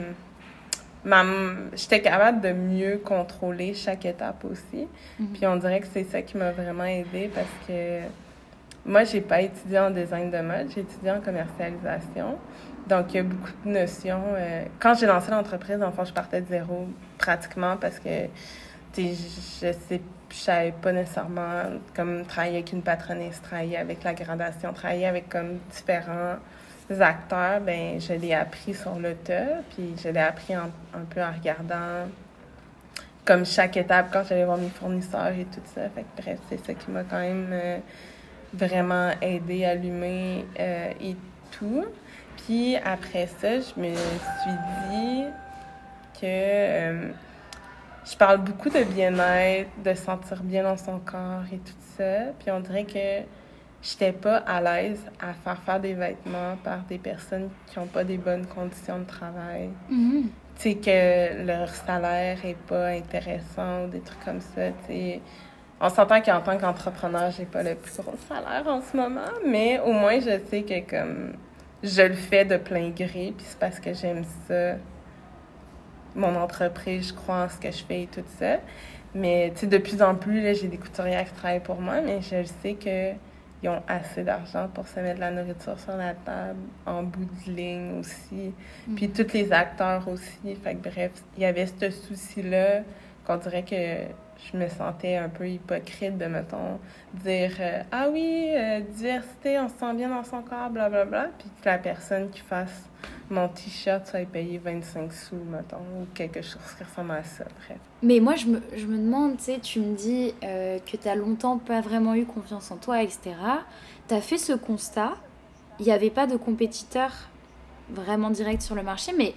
j'étais 1.75 2.01
capable 2.01 2.41
de 2.41 2.51
mieux 2.51 2.97
contrôler 2.97 3.75
chaque 3.75 4.05
étape 4.05 4.43
aussi. 4.45 4.87
Mhm. 5.19 5.27
Puis, 5.33 5.45
on 5.45 5.55
dirait 5.57 5.79
que 5.79 5.87
c'est 5.93 6.05
ça 6.05 6.21
qui 6.21 6.37
m'a 6.37 6.51
vraiment 6.51 6.85
aidé 6.85 7.29
parce 7.33 7.47
que 7.67 8.01
moi, 8.85 9.03
j'ai 9.03 9.21
pas 9.21 9.41
étudié 9.41 9.79
en 9.79 9.91
design 9.91 10.31
de 10.31 10.39
mode, 10.39 10.69
j'ai 10.73 10.81
étudié 10.81 11.11
en 11.11 11.21
commercialisation. 11.21 12.37
Donc, 12.87 13.13
il 13.13 13.17
y 13.17 13.19
a 13.19 13.23
beaucoup 13.23 13.51
de 13.65 13.71
notions. 13.71 14.21
Euh, 14.35 14.65
quand 14.79 14.95
j'ai 14.95 15.07
lancé 15.07 15.31
l'entreprise, 15.31 15.81
enfin, 15.81 16.05
je 16.05 16.13
partais 16.13 16.41
de 16.41 16.47
zéro 16.47 16.87
pratiquement 17.17 17.77
parce 17.77 17.99
que 17.99 18.27
je 18.97 19.71
sais 19.87 20.01
je 20.29 20.35
savais 20.35 20.73
pas 20.73 20.91
nécessairement 20.91 21.63
comme 21.95 22.25
travailler 22.25 22.57
avec 22.57 22.73
une 22.73 22.81
patronesse, 22.81 23.41
travailler 23.41 23.77
avec 23.77 24.03
la 24.03 24.13
gradation, 24.13 24.73
travailler 24.73 25.07
avec 25.07 25.29
comme 25.29 25.59
différents 25.71 26.35
acteurs, 26.99 27.61
ben 27.61 27.99
je 27.99 28.13
l'ai 28.13 28.33
appris 28.33 28.73
sur 28.73 28.99
le 28.99 29.15
tas, 29.15 29.61
puis 29.75 29.93
je 30.01 30.09
l'ai 30.09 30.19
appris 30.19 30.53
un 30.53 30.69
peu 31.09 31.21
en 31.21 31.31
regardant 31.31 32.07
comme 33.25 33.45
chaque 33.45 33.75
étape 33.75 34.09
quand 34.13 34.23
j'allais 34.23 34.45
voir 34.45 34.57
mes 34.57 34.69
fournisseurs 34.69 35.33
et 35.33 35.45
tout 35.45 35.61
ça. 35.73 35.89
Fait 35.89 36.03
que 36.03 36.21
bref, 36.21 36.39
c'est 36.47 36.63
ça 36.63 36.73
qui 36.73 36.91
m'a 36.91 37.03
quand 37.03 37.19
même 37.19 37.49
euh, 37.51 37.77
vraiment 38.53 39.11
aidé 39.21 39.65
à 39.65 39.71
allumer 39.71 40.45
euh, 40.59 40.91
et 41.01 41.15
tout. 41.51 41.85
Puis 42.37 42.77
après 42.77 43.27
ça, 43.41 43.59
je 43.59 43.81
me 43.81 43.93
suis 43.95 44.57
dit 44.89 45.23
que 46.13 46.23
euh, 46.23 47.09
je 48.05 48.15
parle 48.15 48.39
beaucoup 48.39 48.69
de 48.69 48.83
bien-être, 48.83 49.69
de 49.83 49.93
se 49.93 50.03
sentir 50.03 50.43
bien 50.43 50.63
dans 50.63 50.77
son 50.77 50.99
corps 50.99 51.43
et 51.51 51.57
tout 51.57 51.73
ça. 51.97 52.31
Puis 52.39 52.51
on 52.51 52.59
dirait 52.59 52.83
que 52.85 53.25
j'étais 53.81 54.11
pas 54.11 54.37
à 54.37 54.61
l'aise 54.61 54.99
à 55.19 55.33
faire 55.33 55.61
faire 55.63 55.79
des 55.79 55.93
vêtements 55.93 56.55
par 56.63 56.83
des 56.83 56.97
personnes 56.97 57.49
qui 57.67 57.79
n'ont 57.79 57.87
pas 57.87 58.03
des 58.03 58.17
bonnes 58.17 58.45
conditions 58.45 58.99
de 58.99 59.05
travail. 59.05 59.69
Mm-hmm. 59.91 60.23
Tu 60.57 60.61
sais, 60.61 60.75
que 60.75 61.45
leur 61.45 61.69
salaire 61.69 62.37
est 62.45 62.57
pas 62.67 62.87
intéressant 62.87 63.85
ou 63.85 63.87
des 63.87 63.99
trucs 63.99 64.23
comme 64.23 64.39
ça. 64.39 64.69
On 65.81 65.89
s'entend 65.89 66.21
qu'en 66.21 66.39
tant 66.41 66.57
qu'entrepreneur, 66.57 67.31
j'ai 67.31 67.45
pas 67.45 67.63
le 67.63 67.75
plus 67.75 67.97
gros 67.97 68.15
salaire 68.29 68.65
en 68.67 68.81
ce 68.81 68.95
moment, 68.95 69.31
mais 69.45 69.79
au 69.79 69.91
moins 69.91 70.19
je 70.19 70.39
sais 70.49 70.61
que 70.61 70.89
comme 70.89 71.33
je 71.83 72.01
le 72.01 72.13
fais 72.13 72.45
de 72.45 72.57
plein 72.57 72.89
gré, 72.89 73.33
puis 73.35 73.45
c'est 73.45 73.59
parce 73.59 73.79
que 73.79 73.93
j'aime 73.93 74.23
ça. 74.47 74.75
Mon 76.15 76.35
entreprise, 76.35 77.09
je 77.09 77.13
crois 77.13 77.43
en 77.43 77.49
ce 77.49 77.57
que 77.57 77.71
je 77.71 77.83
fais 77.83 78.03
et 78.03 78.07
tout 78.07 78.23
ça. 78.39 78.57
Mais 79.13 79.51
tu 79.53 79.61
sais, 79.61 79.67
de 79.67 79.77
plus 79.77 80.01
en 80.01 80.15
plus, 80.15 80.55
j'ai 80.55 80.67
des 80.67 80.77
couturières 80.77 81.25
qui 81.25 81.33
travaillent 81.33 81.59
pour 81.61 81.79
moi, 81.79 82.01
mais 82.01 82.21
je 82.21 82.43
sais 82.61 82.73
que 82.73 83.13
ils 83.63 83.69
ont 83.69 83.81
assez 83.87 84.23
d'argent 84.23 84.67
pour 84.73 84.87
se 84.87 84.99
mettre 84.99 85.15
de 85.15 85.21
la 85.21 85.31
nourriture 85.31 85.79
sur 85.79 85.95
la 85.97 86.13
table, 86.13 86.59
en 86.85 87.03
bout 87.03 87.25
de 87.47 87.51
ligne 87.51 87.99
aussi. 87.99 88.53
Puis 88.95 89.09
tous 89.09 89.33
les 89.33 89.51
acteurs 89.51 90.07
aussi. 90.07 90.55
Fait 90.63 90.75
que 90.75 90.89
bref, 90.89 91.11
il 91.35 91.43
y 91.43 91.45
avait 91.45 91.65
ce 91.65 91.89
souci-là 91.89 92.81
qu'on 93.25 93.37
dirait 93.37 93.63
que 93.63 94.13
je 94.51 94.57
me 94.57 94.67
sentais 94.67 95.15
un 95.15 95.29
peu 95.29 95.49
hypocrite 95.49 96.17
de, 96.17 96.25
mettons, 96.25 96.79
dire 97.13 97.53
euh, 97.59 97.81
Ah 97.91 98.07
oui, 98.11 98.49
euh, 98.51 98.81
diversité, 98.81 99.57
on 99.57 99.69
se 99.69 99.75
sent 99.79 99.93
bien 99.95 100.09
dans 100.09 100.23
son 100.23 100.41
corps, 100.41 100.69
blablabla. 100.69 101.05
Bla, 101.05 101.19
bla. 101.23 101.31
Puis 101.39 101.49
que 101.61 101.65
la 101.65 101.77
personne 101.77 102.29
qui 102.29 102.41
fasse 102.41 102.89
mon 103.29 103.47
t-shirt 103.47 104.05
soit 104.05 104.25
payé 104.25 104.59
25 104.59 105.11
sous, 105.11 105.35
mettons, 105.35 105.77
ou 105.77 106.05
quelque 106.13 106.41
chose 106.41 106.61
qui 106.77 106.83
ressemble 106.83 107.11
à 107.11 107.23
ça, 107.23 107.45
bref. 107.65 107.77
Mais 108.03 108.19
moi, 108.19 108.35
je 108.35 108.45
me, 108.45 108.61
je 108.75 108.85
me 108.85 108.97
demande, 108.97 109.37
tu 109.37 109.45
sais, 109.45 109.59
tu 109.59 109.79
me 109.79 109.95
dis 109.95 110.33
euh, 110.43 110.77
que 110.79 110.95
tu 110.95 111.07
as 111.07 111.15
longtemps 111.15 111.57
pas 111.57 111.81
vraiment 111.81 112.13
eu 112.13 112.25
confiance 112.25 112.69
en 112.71 112.77
toi, 112.77 113.01
etc. 113.01 113.31
Tu 114.07 114.13
as 114.13 114.21
fait 114.21 114.37
ce 114.37 114.53
constat, 114.53 115.13
il 115.79 115.85
n'y 115.85 115.91
avait 115.91 116.11
pas 116.11 116.27
de 116.27 116.37
compétiteur 116.37 117.11
vraiment 117.89 118.29
direct 118.29 118.61
sur 118.61 118.75
le 118.75 118.83
marché, 118.83 119.11
mais 119.17 119.33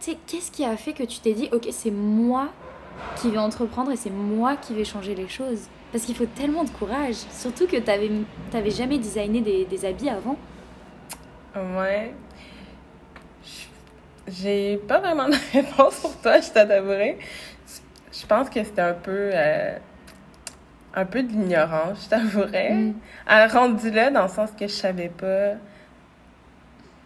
tu 0.00 0.12
sais, 0.12 0.18
qu'est-ce 0.26 0.50
qui 0.50 0.64
a 0.64 0.76
fait 0.76 0.92
que 0.92 1.02
tu 1.02 1.18
t'es 1.20 1.32
dit, 1.32 1.48
ok, 1.52 1.68
c'est 1.72 1.90
moi 1.90 2.48
qui 3.16 3.30
vais 3.30 3.38
entreprendre 3.38 3.90
et 3.90 3.96
c'est 3.96 4.10
moi 4.10 4.56
qui 4.56 4.74
vais 4.74 4.84
changer 4.84 5.14
les 5.14 5.28
choses? 5.28 5.68
Parce 5.90 6.04
qu'il 6.04 6.14
faut 6.14 6.26
tellement 6.26 6.64
de 6.64 6.70
courage, 6.70 7.16
surtout 7.30 7.66
que 7.66 7.76
tu 7.76 8.24
n'avais 8.52 8.70
jamais 8.70 8.98
designé 8.98 9.40
des, 9.40 9.64
des 9.64 9.84
habits 9.84 10.08
avant. 10.08 10.36
Ouais, 11.54 12.14
j'ai 14.28 14.76
pas 14.88 14.98
vraiment 14.98 15.28
de 15.28 15.36
réponse 15.52 16.00
pour 16.00 16.16
toi, 16.20 16.40
je 16.40 16.50
t'avouerai. 16.50 17.18
Je 18.12 18.26
pense 18.26 18.50
que 18.50 18.62
c'était 18.62 18.82
un 18.82 18.94
peu. 18.94 19.30
Euh, 19.32 19.76
un 20.94 21.06
peu 21.06 21.22
de 21.22 21.28
l'ignorance, 21.28 22.04
je 22.04 22.08
t'avouerais. 22.10 22.70
Mm. 22.70 22.94
rendu 23.50 23.90
là, 23.90 24.10
dans 24.10 24.22
le 24.22 24.28
sens 24.28 24.50
que 24.50 24.66
je 24.66 24.72
savais 24.72 25.08
pas. 25.08 25.54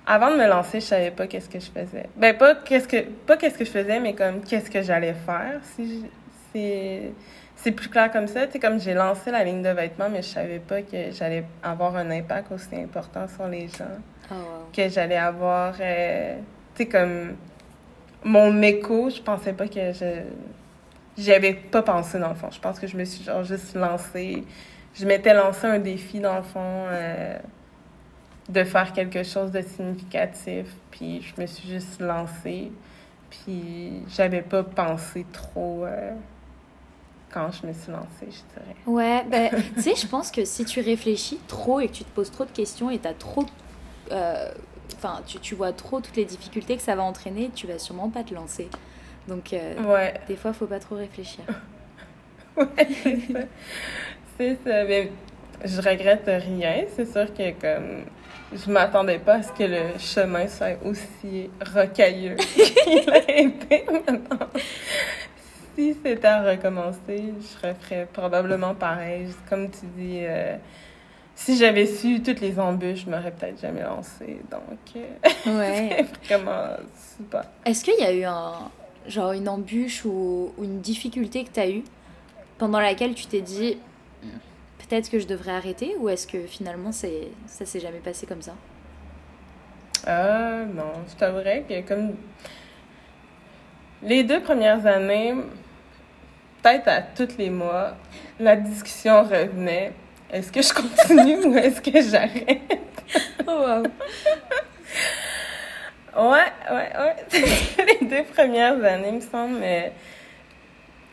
Avant 0.08 0.30
de 0.30 0.36
me 0.36 0.46
lancer, 0.46 0.80
je 0.80 0.86
savais 0.86 1.10
pas 1.10 1.26
qu'est-ce 1.26 1.48
que 1.48 1.58
je 1.58 1.70
faisais. 1.70 2.08
Ben, 2.16 2.36
pas 2.36 2.54
qu'est-ce 2.54 2.86
que, 2.86 3.02
pas 3.02 3.36
qu'est-ce 3.36 3.58
que 3.58 3.64
je 3.64 3.70
faisais, 3.70 3.98
mais 3.98 4.14
comme 4.14 4.40
qu'est-ce 4.42 4.70
que 4.70 4.82
j'allais 4.82 5.14
faire. 5.14 5.60
Si 5.74 6.04
c'est, 6.52 7.12
c'est 7.56 7.72
plus 7.72 7.88
clair 7.88 8.10
comme 8.12 8.28
ça. 8.28 8.46
Tu 8.46 8.60
comme 8.60 8.78
j'ai 8.78 8.94
lancé 8.94 9.30
la 9.32 9.42
ligne 9.42 9.62
de 9.62 9.68
vêtements, 9.70 10.08
mais 10.08 10.22
je 10.22 10.28
savais 10.28 10.60
pas 10.60 10.82
que 10.82 11.10
j'allais 11.10 11.44
avoir 11.62 11.96
un 11.96 12.10
impact 12.10 12.52
aussi 12.52 12.76
important 12.76 13.26
sur 13.28 13.48
les 13.48 13.68
gens. 13.68 13.84
Oh, 14.30 14.34
que 14.72 14.88
j'allais 14.88 15.16
avoir. 15.16 15.74
Euh, 15.80 16.36
sais, 16.76 16.86
comme 16.86 17.36
mon 18.24 18.60
écho, 18.62 19.08
je 19.10 19.20
pensais 19.20 19.52
pas 19.52 19.68
que 19.68 19.92
je. 19.92 20.22
J'y 21.16 21.32
avais 21.32 21.54
pas 21.54 21.82
pensé 21.82 22.18
dans 22.18 22.28
le 22.28 22.34
fond. 22.34 22.50
Je 22.50 22.60
pense 22.60 22.78
que 22.78 22.86
je 22.86 22.96
me 22.96 23.04
suis 23.04 23.24
genre 23.24 23.42
juste 23.44 23.74
lancée. 23.74 24.44
Je 24.94 25.06
m'étais 25.06 25.32
lancé 25.32 25.66
un 25.66 25.78
défi 25.78 26.20
dans 26.20 26.36
le 26.36 26.42
fond 26.42 26.86
euh, 26.88 27.38
de 28.48 28.64
faire 28.64 28.92
quelque 28.92 29.22
chose 29.22 29.50
de 29.50 29.62
significatif. 29.62 30.66
Puis 30.90 31.22
je 31.22 31.40
me 31.40 31.46
suis 31.46 31.68
juste 31.68 32.00
lancée. 32.00 32.70
Puis 33.30 34.02
j'avais 34.08 34.42
pas 34.42 34.62
pensé 34.62 35.24
trop 35.32 35.84
euh, 35.84 36.12
quand 37.30 37.50
je 37.50 37.66
me 37.66 37.72
suis 37.72 37.92
lancée, 37.92 38.28
je 38.30 38.60
dirais. 38.60 38.76
Ouais, 38.86 39.24
ben, 39.24 39.50
tu 39.76 39.82
sais, 39.82 39.94
je 39.96 40.06
pense 40.06 40.30
que 40.30 40.44
si 40.44 40.64
tu 40.64 40.80
réfléchis 40.80 41.38
trop 41.48 41.80
et 41.80 41.88
que 41.88 41.92
tu 41.92 42.04
te 42.04 42.10
poses 42.10 42.30
trop 42.30 42.44
de 42.44 42.50
questions 42.50 42.90
et 42.90 42.98
tu 42.98 43.08
as 43.08 43.14
trop. 43.14 43.46
Euh, 44.12 44.50
enfin, 44.96 45.22
tu, 45.26 45.38
tu, 45.40 45.54
vois 45.54 45.72
trop 45.72 46.00
toutes 46.00 46.16
les 46.16 46.24
difficultés 46.24 46.76
que 46.76 46.82
ça 46.82 46.94
va 46.94 47.02
entraîner, 47.02 47.50
tu 47.54 47.66
vas 47.66 47.78
sûrement 47.78 48.10
pas 48.10 48.22
te 48.22 48.34
lancer. 48.34 48.68
Donc, 49.28 49.52
euh, 49.52 49.82
ouais. 49.82 50.14
des 50.28 50.36
fois, 50.36 50.52
faut 50.52 50.66
pas 50.66 50.80
trop 50.80 50.96
réfléchir. 50.96 51.44
ouais, 52.56 52.66
c'est 53.02 53.32
ça. 53.32 53.40
c'est 54.38 54.58
ça. 54.64 54.84
Mais 54.84 55.10
je 55.64 55.80
regrette 55.80 56.26
rien. 56.26 56.84
C'est 56.94 57.10
sûr 57.10 57.32
que 57.34 57.50
comme 57.52 58.04
je 58.52 58.70
m'attendais 58.70 59.18
pas 59.18 59.34
à 59.34 59.42
ce 59.42 59.52
que 59.52 59.64
le 59.64 59.98
chemin 59.98 60.46
soit 60.46 60.76
aussi 60.84 61.50
rocailleux 61.74 62.36
qu'il 62.84 63.10
a 63.10 63.30
été 63.30 63.84
maintenant. 63.90 64.46
Si 65.74 65.94
c'était 66.02 66.26
à 66.26 66.42
recommencer, 66.42 67.34
je 67.40 67.68
referais 67.68 68.06
probablement 68.12 68.74
pareil. 68.74 69.28
Comme 69.48 69.68
tu 69.68 69.86
dis, 69.96 70.20
euh, 70.22 70.56
si 71.36 71.56
j'avais 71.56 71.86
su 71.86 72.22
toutes 72.22 72.40
les 72.40 72.58
embûches, 72.58 73.04
je 73.04 73.10
m'aurais 73.10 73.30
peut-être 73.30 73.60
jamais 73.60 73.82
lancé. 73.82 74.40
Donc, 74.50 74.96
euh, 74.96 75.58
ouais. 75.58 75.96
c'est 75.98 76.34
vraiment 76.34 76.76
super. 77.16 77.44
Est-ce 77.64 77.84
qu'il 77.84 78.00
y 78.00 78.04
a 78.04 78.12
eu 78.12 78.24
un, 78.24 78.70
genre 79.06 79.32
une 79.32 79.48
embûche 79.48 80.04
ou, 80.04 80.52
une 80.60 80.80
difficulté 80.80 81.44
que 81.44 81.50
tu 81.50 81.60
as 81.60 81.68
eue 81.68 81.84
pendant 82.58 82.80
laquelle 82.80 83.14
tu 83.14 83.26
t'es 83.26 83.42
dit 83.42 83.78
peut-être 84.78 85.10
que 85.10 85.18
je 85.18 85.26
devrais 85.26 85.52
arrêter 85.52 85.94
ou 85.98 86.08
est-ce 86.08 86.26
que 86.26 86.46
finalement 86.46 86.92
c'est 86.92 87.28
ça 87.46 87.66
s'est 87.66 87.80
jamais 87.80 87.98
passé 87.98 88.26
comme 88.26 88.42
ça? 88.42 88.54
Euh, 90.08 90.64
non, 90.64 90.92
je 91.08 91.16
t'avouerais 91.16 91.64
que 91.68 91.86
comme 91.86 92.14
les 94.02 94.24
deux 94.24 94.40
premières 94.40 94.86
années, 94.86 95.34
peut-être 96.62 96.88
à 96.88 97.02
tous 97.02 97.36
les 97.36 97.50
mois, 97.50 97.96
la 98.38 98.56
discussion 98.56 99.22
revenait 99.22 99.92
est-ce 100.32 100.52
que 100.52 100.62
je 100.62 100.72
continue 100.72 101.46
ou 101.46 101.56
est-ce 101.56 101.80
que 101.80 102.00
j'arrête? 102.00 102.60
oh, 103.46 103.50
wow. 103.50 103.82
Ouais, 106.16 106.52
ouais, 106.70 106.92
ouais. 106.98 107.16
les 108.00 108.06
deux 108.06 108.24
premières 108.24 108.82
années, 108.82 109.12
me 109.12 109.20
semble, 109.20 109.58
mais 109.58 109.92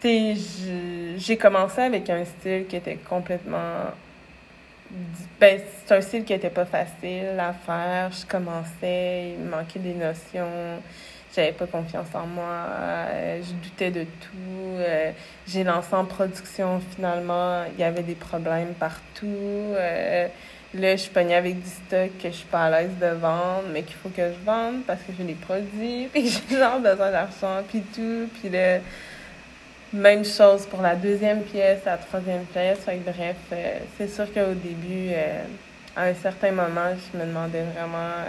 j'ai 0.03 1.37
commencé 1.37 1.81
avec 1.81 2.09
un 2.09 2.25
style 2.25 2.65
qui 2.67 2.75
était 2.75 2.97
complètement. 2.97 3.91
Ben, 5.39 5.59
c'est 5.85 5.95
un 5.95 6.01
style 6.01 6.23
qui 6.23 6.33
était 6.33 6.49
pas 6.49 6.65
facile 6.65 7.39
à 7.39 7.53
faire. 7.53 8.11
Je 8.11 8.25
commençais, 8.25 9.33
il 9.33 9.43
me 9.43 9.49
manquait 9.49 9.79
des 9.79 9.93
notions 9.93 10.79
j'avais 11.35 11.51
pas 11.51 11.65
confiance 11.65 12.07
en 12.13 12.27
moi, 12.27 12.67
euh, 12.79 13.41
je 13.41 13.53
doutais 13.53 13.91
de 13.91 14.03
tout. 14.03 14.77
Euh, 14.77 15.11
j'ai 15.47 15.63
lancé 15.63 15.93
en 15.93 16.05
production 16.05 16.79
finalement, 16.95 17.63
il 17.73 17.79
y 17.79 17.83
avait 17.83 18.03
des 18.03 18.15
problèmes 18.15 18.73
partout. 18.79 19.25
Euh, 19.25 20.27
là, 20.73 20.95
je 20.95 21.01
suis 21.01 21.11
avec 21.17 21.61
du 21.61 21.69
stock 21.69 22.11
que 22.21 22.29
je 22.29 22.35
suis 22.35 22.47
pas 22.47 22.65
à 22.65 22.69
l'aise 22.69 22.97
de 23.01 23.07
vendre, 23.07 23.63
mais 23.71 23.83
qu'il 23.83 23.95
faut 23.95 24.09
que 24.09 24.21
je 24.21 24.45
vende 24.45 24.83
parce 24.85 25.01
que 25.01 25.11
j'ai 25.17 25.23
des 25.23 25.33
produits, 25.33 26.07
puis 26.13 26.29
j'ai 26.29 26.57
genre 26.57 26.79
besoin 26.79 27.11
d'argent, 27.11 27.63
puis 27.67 27.81
tout. 27.81 28.29
Puis 28.39 28.49
là, 28.49 28.79
même 29.91 30.25
chose 30.25 30.65
pour 30.67 30.81
la 30.81 30.95
deuxième 30.95 31.41
pièce, 31.43 31.79
la 31.85 31.97
troisième 31.97 32.45
pièce. 32.45 32.79
Bref, 33.05 33.37
c'est 33.97 34.07
sûr 34.07 34.25
qu'au 34.33 34.53
début, 34.53 35.11
à 35.95 36.05
un 36.05 36.13
certain 36.15 36.51
moment, 36.51 36.91
je 37.13 37.17
me 37.17 37.25
demandais 37.25 37.63
vraiment 37.75 38.23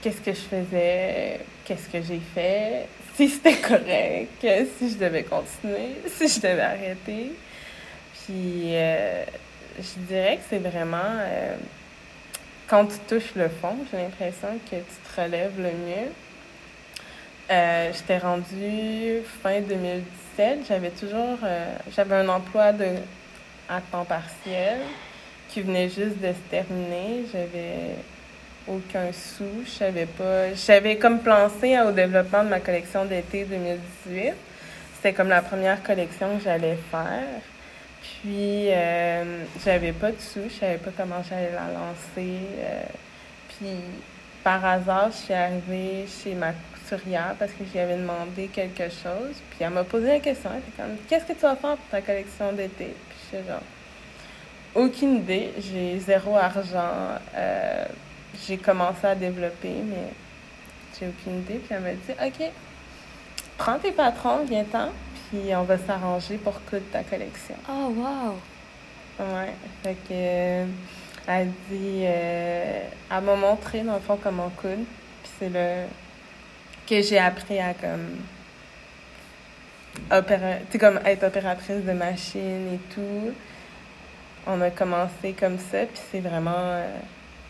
qu'est-ce 0.00 0.20
que 0.20 0.32
je 0.32 0.40
faisais, 0.40 1.40
qu'est-ce 1.64 1.88
que 1.88 2.02
j'ai 2.02 2.20
fait, 2.34 2.86
si 3.16 3.28
c'était 3.28 3.56
correct, 3.56 4.46
si 4.78 4.90
je 4.90 4.96
devais 4.96 5.24
continuer, 5.24 5.96
si 6.06 6.28
je 6.28 6.40
devais 6.40 6.60
arrêter. 6.60 7.32
Puis 8.24 8.74
euh, 8.74 9.24
je 9.78 10.00
dirais 10.06 10.36
que 10.36 10.42
c'est 10.48 10.58
vraiment 10.58 10.98
euh, 11.18 11.56
quand 12.66 12.86
tu 12.86 12.98
touches 13.08 13.34
le 13.34 13.48
fond, 13.48 13.76
j'ai 13.90 13.98
l'impression 13.98 14.48
que 14.70 14.76
tu 14.76 15.14
te 15.14 15.20
relèves 15.20 15.56
le 15.58 15.70
mieux. 15.70 16.12
Euh, 17.50 17.92
j'étais 17.92 18.18
rendue 18.18 19.22
fin 19.42 19.60
2017, 19.60 20.60
j'avais 20.68 20.90
toujours 20.90 21.38
j'avais 21.94 22.14
un 22.14 22.28
emploi 22.28 22.72
de 22.72 22.94
à 23.68 23.80
temps 23.80 24.04
partiel 24.04 24.78
qui 25.48 25.62
venait 25.62 25.88
juste 25.88 26.18
de 26.20 26.32
se 26.32 26.50
terminer. 26.50 27.24
J'avais 27.32 27.96
aucun 28.70 29.12
sou. 29.12 29.44
Pas. 30.18 30.54
J'avais 30.54 30.96
comme 30.96 31.20
pensé 31.20 31.78
au 31.80 31.92
développement 31.92 32.44
de 32.44 32.48
ma 32.48 32.60
collection 32.60 33.04
d'été 33.04 33.44
2018. 33.44 34.34
C'était 34.96 35.12
comme 35.12 35.28
la 35.28 35.42
première 35.42 35.82
collection 35.82 36.36
que 36.36 36.44
j'allais 36.44 36.78
faire. 36.90 37.40
Puis, 38.02 38.68
euh, 38.70 39.44
j'avais 39.64 39.92
pas 39.92 40.10
de 40.10 40.20
sous. 40.20 40.48
Je 40.48 40.60
savais 40.60 40.78
pas 40.78 40.90
comment 40.96 41.22
j'allais 41.28 41.52
la 41.52 41.72
lancer. 41.72 42.38
Euh, 42.58 42.82
puis, 43.48 43.76
par 44.44 44.64
hasard, 44.64 45.10
je 45.10 45.16
suis 45.16 45.34
arrivée 45.34 46.06
chez 46.06 46.34
ma 46.34 46.52
couturière 46.52 47.34
parce 47.38 47.52
que 47.52 47.64
j'y 47.70 47.78
avais 47.78 47.96
demandé 47.96 48.48
quelque 48.48 48.84
chose. 48.84 49.36
Puis, 49.50 49.60
elle 49.60 49.70
m'a 49.70 49.84
posé 49.84 50.08
la 50.08 50.20
question. 50.20 50.50
Elle 50.52 50.60
était 50.60 50.82
comme, 50.82 50.96
qu'est-ce 51.08 51.24
que 51.24 51.32
tu 51.32 51.40
vas 51.40 51.56
faire 51.56 51.76
pour 51.76 51.88
ta 51.90 52.00
collection 52.02 52.52
d'été? 52.52 52.94
Puis, 53.08 53.18
je 53.32 53.38
suis 53.38 53.46
genre, 53.46 53.62
aucune 54.74 55.16
idée. 55.16 55.50
J'ai 55.58 55.98
zéro 55.98 56.36
argent. 56.36 57.18
Euh, 57.34 57.84
j'ai 58.46 58.58
commencé 58.58 59.06
à 59.06 59.14
développer, 59.14 59.74
mais 59.84 60.12
j'ai 60.98 61.08
aucune 61.08 61.40
idée. 61.40 61.58
Puis 61.58 61.74
elle 61.74 61.82
m'a 61.82 61.92
dit 61.92 62.12
OK, 62.42 62.50
prends 63.58 63.78
tes 63.78 63.92
patrons, 63.92 64.44
viens-t'en, 64.44 64.88
puis 65.28 65.54
on 65.54 65.62
va 65.62 65.78
s'arranger 65.78 66.36
pour 66.38 66.54
coudre 66.64 66.84
ta 66.92 67.02
collection. 67.02 67.56
Oh, 67.68 67.92
wow! 67.96 68.36
Ouais. 69.18 69.52
Fait 69.82 69.94
que, 69.94 70.12
euh, 70.12 70.66
elle 71.26 71.50
dit, 71.70 72.02
euh, 72.04 72.82
elle 73.10 73.22
m'a 73.22 73.36
montré, 73.36 73.82
dans 73.82 73.94
le 73.94 74.00
fond, 74.00 74.18
comment 74.22 74.50
coudre. 74.56 74.84
Puis 75.22 75.32
c'est 75.38 75.48
là 75.50 75.84
que 76.88 77.02
j'ai 77.02 77.18
appris 77.18 77.60
à, 77.60 77.74
comme, 77.74 78.16
opéra... 80.10 80.54
comme 80.78 81.00
être 81.04 81.24
opératrice 81.24 81.84
de 81.84 81.92
machine 81.92 82.74
et 82.74 82.94
tout. 82.94 83.32
On 84.46 84.60
a 84.62 84.70
commencé 84.70 85.34
comme 85.38 85.58
ça, 85.58 85.84
puis 85.84 86.00
c'est 86.10 86.20
vraiment 86.20 86.50
euh, 86.56 86.96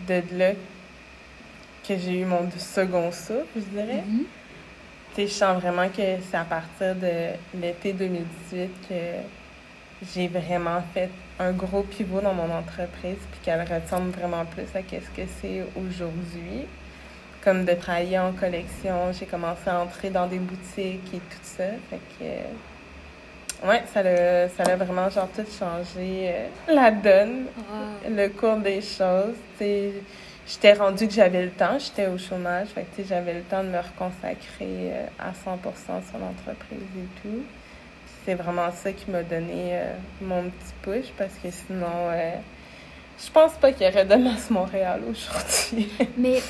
de 0.08 0.22
là 0.36 0.52
que 1.94 1.98
j'ai 1.98 2.20
eu 2.20 2.24
mon 2.24 2.48
second 2.56 3.10
souffle, 3.10 3.46
je 3.56 3.60
dirais. 3.62 4.04
Tu 5.14 5.22
sais, 5.22 5.26
je 5.26 5.32
sens 5.32 5.60
vraiment 5.60 5.88
que 5.88 6.02
c'est 6.30 6.36
à 6.36 6.44
partir 6.44 6.94
de 6.94 7.32
l'été 7.60 7.92
2018 7.92 8.70
que 8.88 8.94
j'ai 10.14 10.28
vraiment 10.28 10.82
fait 10.94 11.10
un 11.40 11.50
gros 11.52 11.82
pivot 11.82 12.20
dans 12.20 12.32
mon 12.34 12.50
entreprise, 12.52 13.16
puis 13.32 13.40
qu'elle 13.42 13.60
ressemble 13.62 14.10
vraiment 14.10 14.44
plus 14.44 14.62
à 14.74 14.80
ce 14.82 15.20
que 15.20 15.26
c'est 15.40 15.64
aujourd'hui. 15.76 16.66
Comme 17.42 17.64
de 17.64 17.72
travailler 17.72 18.18
en 18.18 18.32
collection, 18.32 19.12
j'ai 19.18 19.26
commencé 19.26 19.62
à 19.68 19.80
entrer 19.80 20.10
dans 20.10 20.26
des 20.26 20.38
boutiques 20.38 21.12
et 21.14 21.18
tout 21.18 21.42
ça. 21.42 21.64
Fait 21.88 21.96
que, 22.18 22.22
euh, 22.24 23.68
ouais, 23.68 23.82
ça 23.92 24.02
l'a, 24.02 24.48
ça 24.50 24.62
l'a 24.64 24.76
vraiment 24.76 25.08
genre 25.08 25.28
tout 25.34 25.46
changé 25.58 26.28
euh, 26.28 26.46
la 26.68 26.90
donne, 26.90 27.46
Wow. 27.56 28.14
le 28.14 28.28
cours 28.28 28.58
des 28.58 28.82
choses. 28.82 29.34
Tu 29.58 29.64
sais, 29.64 29.92
j'étais 30.50 30.72
rendue 30.72 31.06
que 31.06 31.14
j'avais 31.14 31.44
le 31.44 31.50
temps, 31.50 31.78
j'étais 31.78 32.06
au 32.08 32.18
chômage, 32.18 32.68
fait 32.68 32.86
que 32.96 33.02
j'avais 33.08 33.34
le 33.34 33.42
temps 33.42 33.62
de 33.62 33.68
me 33.68 33.78
reconsacrer 33.78 34.42
euh, 34.60 35.06
à 35.18 35.30
100% 35.30 36.08
sur 36.08 36.18
l'entreprise 36.18 36.78
et 36.96 37.22
tout. 37.22 37.42
C'est 38.24 38.34
vraiment 38.34 38.70
ça 38.72 38.92
qui 38.92 39.10
m'a 39.10 39.22
donné 39.22 39.70
euh, 39.72 39.94
mon 40.20 40.44
petit 40.44 40.74
push 40.82 41.06
parce 41.16 41.34
que 41.42 41.50
sinon, 41.50 41.86
euh, 42.10 42.32
je 43.24 43.30
pense 43.30 43.52
pas 43.54 43.72
qu'il 43.72 43.86
y 43.86 43.90
aurait 43.90 44.04
de 44.04 44.14
masse 44.16 44.50
Montréal 44.50 45.02
aujourd'hui. 45.08 45.88
Mais 46.18 46.42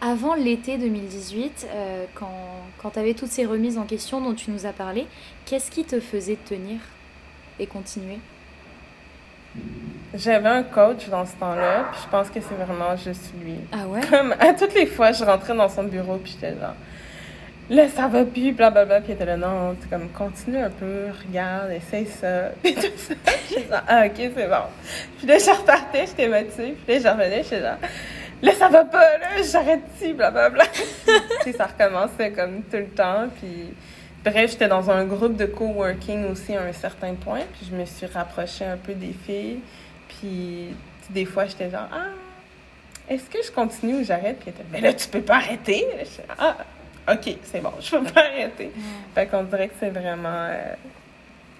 avant 0.00 0.34
l'été 0.34 0.78
2018, 0.78 1.68
euh, 1.70 2.04
quand, 2.14 2.34
quand 2.78 2.90
tu 2.90 2.98
avais 2.98 3.14
toutes 3.14 3.30
ces 3.30 3.46
remises 3.46 3.78
en 3.78 3.84
question 3.84 4.20
dont 4.20 4.34
tu 4.34 4.50
nous 4.50 4.66
as 4.66 4.72
parlé, 4.72 5.06
qu'est-ce 5.46 5.70
qui 5.70 5.84
te 5.84 6.00
faisait 6.00 6.38
tenir 6.44 6.80
et 7.60 7.66
continuer? 7.66 8.18
J'avais 10.14 10.48
un 10.48 10.62
coach 10.62 11.08
dans 11.08 11.24
ce 11.24 11.34
temps-là, 11.36 11.88
puis 11.90 12.00
je 12.04 12.08
pense 12.10 12.28
que 12.28 12.40
c'est 12.40 12.54
vraiment 12.54 12.94
juste 12.96 13.32
lui. 13.42 13.56
Ah 13.72 13.86
ouais? 13.86 14.00
Comme 14.10 14.34
à 14.38 14.52
toutes 14.52 14.74
les 14.74 14.86
fois, 14.86 15.12
je 15.12 15.24
rentrais 15.24 15.54
dans 15.54 15.70
son 15.70 15.84
bureau, 15.84 16.18
puis 16.18 16.32
j'étais 16.32 16.58
genre, 16.60 16.74
là, 17.70 17.88
ça 17.88 18.08
va 18.08 18.24
plus, 18.24 18.52
blablabla. 18.52 19.00
Puis 19.00 19.12
il 19.12 19.14
était 19.14 19.24
là, 19.24 19.36
non, 19.36 19.74
c'est 19.80 19.88
comme, 19.88 20.08
continue 20.10 20.58
un 20.58 20.70
peu, 20.70 21.06
regarde, 21.26 21.70
essaye 21.70 22.06
ça. 22.06 22.50
Puis 22.62 22.74
tout 22.74 22.82
ça. 22.96 23.14
J'étais 23.48 23.68
genre, 23.68 23.82
ah, 23.88 24.06
ok, 24.06 24.12
c'est 24.16 24.48
bon. 24.48 24.64
Puis 25.18 25.26
là, 25.26 25.38
je 25.38 25.50
repartais, 25.50 26.06
j'étais 26.06 26.28
motivée. 26.28 26.76
Puis 26.86 26.94
là, 26.94 27.00
je 27.00 27.08
revenais, 27.08 27.42
j'étais 27.42 27.60
genre, 27.60 27.78
là, 28.42 28.52
ça 28.52 28.68
va 28.68 28.84
pas, 28.84 29.18
là, 29.18 29.42
j'arrête 29.50 29.80
ici, 29.96 30.12
blablabla. 30.12 30.64
tu 30.72 30.82
sais, 31.44 31.52
ça 31.52 31.66
recommençait 31.66 32.32
comme 32.32 32.62
tout 32.64 32.76
le 32.76 32.88
temps. 32.88 33.28
Puis 33.40 33.72
bref, 34.24 34.50
j'étais 34.52 34.68
dans 34.68 34.90
un 34.90 35.04
groupe 35.04 35.36
de 35.36 35.46
coworking 35.46 36.30
aussi 36.30 36.54
à 36.54 36.62
un 36.62 36.72
certain 36.72 37.14
point. 37.14 37.40
Puis 37.58 37.68
je 37.70 37.76
me 37.76 37.84
suis 37.84 38.06
rapprochée 38.06 38.64
un 38.64 38.76
peu 38.76 38.94
des 38.94 39.12
filles. 39.26 39.60
Puis 40.08 40.68
des 41.10 41.24
fois, 41.24 41.46
j'étais 41.46 41.70
genre, 41.70 41.88
ah, 41.92 42.08
est-ce 43.08 43.24
que 43.28 43.38
je 43.44 43.50
continue 43.50 44.00
ou 44.00 44.04
j'arrête? 44.04 44.38
Puis 44.40 44.48
elle 44.50 44.54
était, 44.54 44.64
mais 44.72 44.80
là, 44.80 44.92
tu 44.94 45.08
peux 45.08 45.22
pas 45.22 45.36
arrêter. 45.36 45.86
J'étais, 45.98 46.28
ah, 46.38 46.56
ok, 47.10 47.36
c'est 47.44 47.60
bon, 47.60 47.72
je 47.80 47.90
peux 47.96 48.04
pas 48.04 48.20
arrêter. 48.26 48.70
Fait 49.14 49.26
qu'on 49.26 49.42
dirait 49.44 49.68
que 49.68 49.74
c'est 49.80 49.90
vraiment 49.90 50.28
euh, 50.50 50.74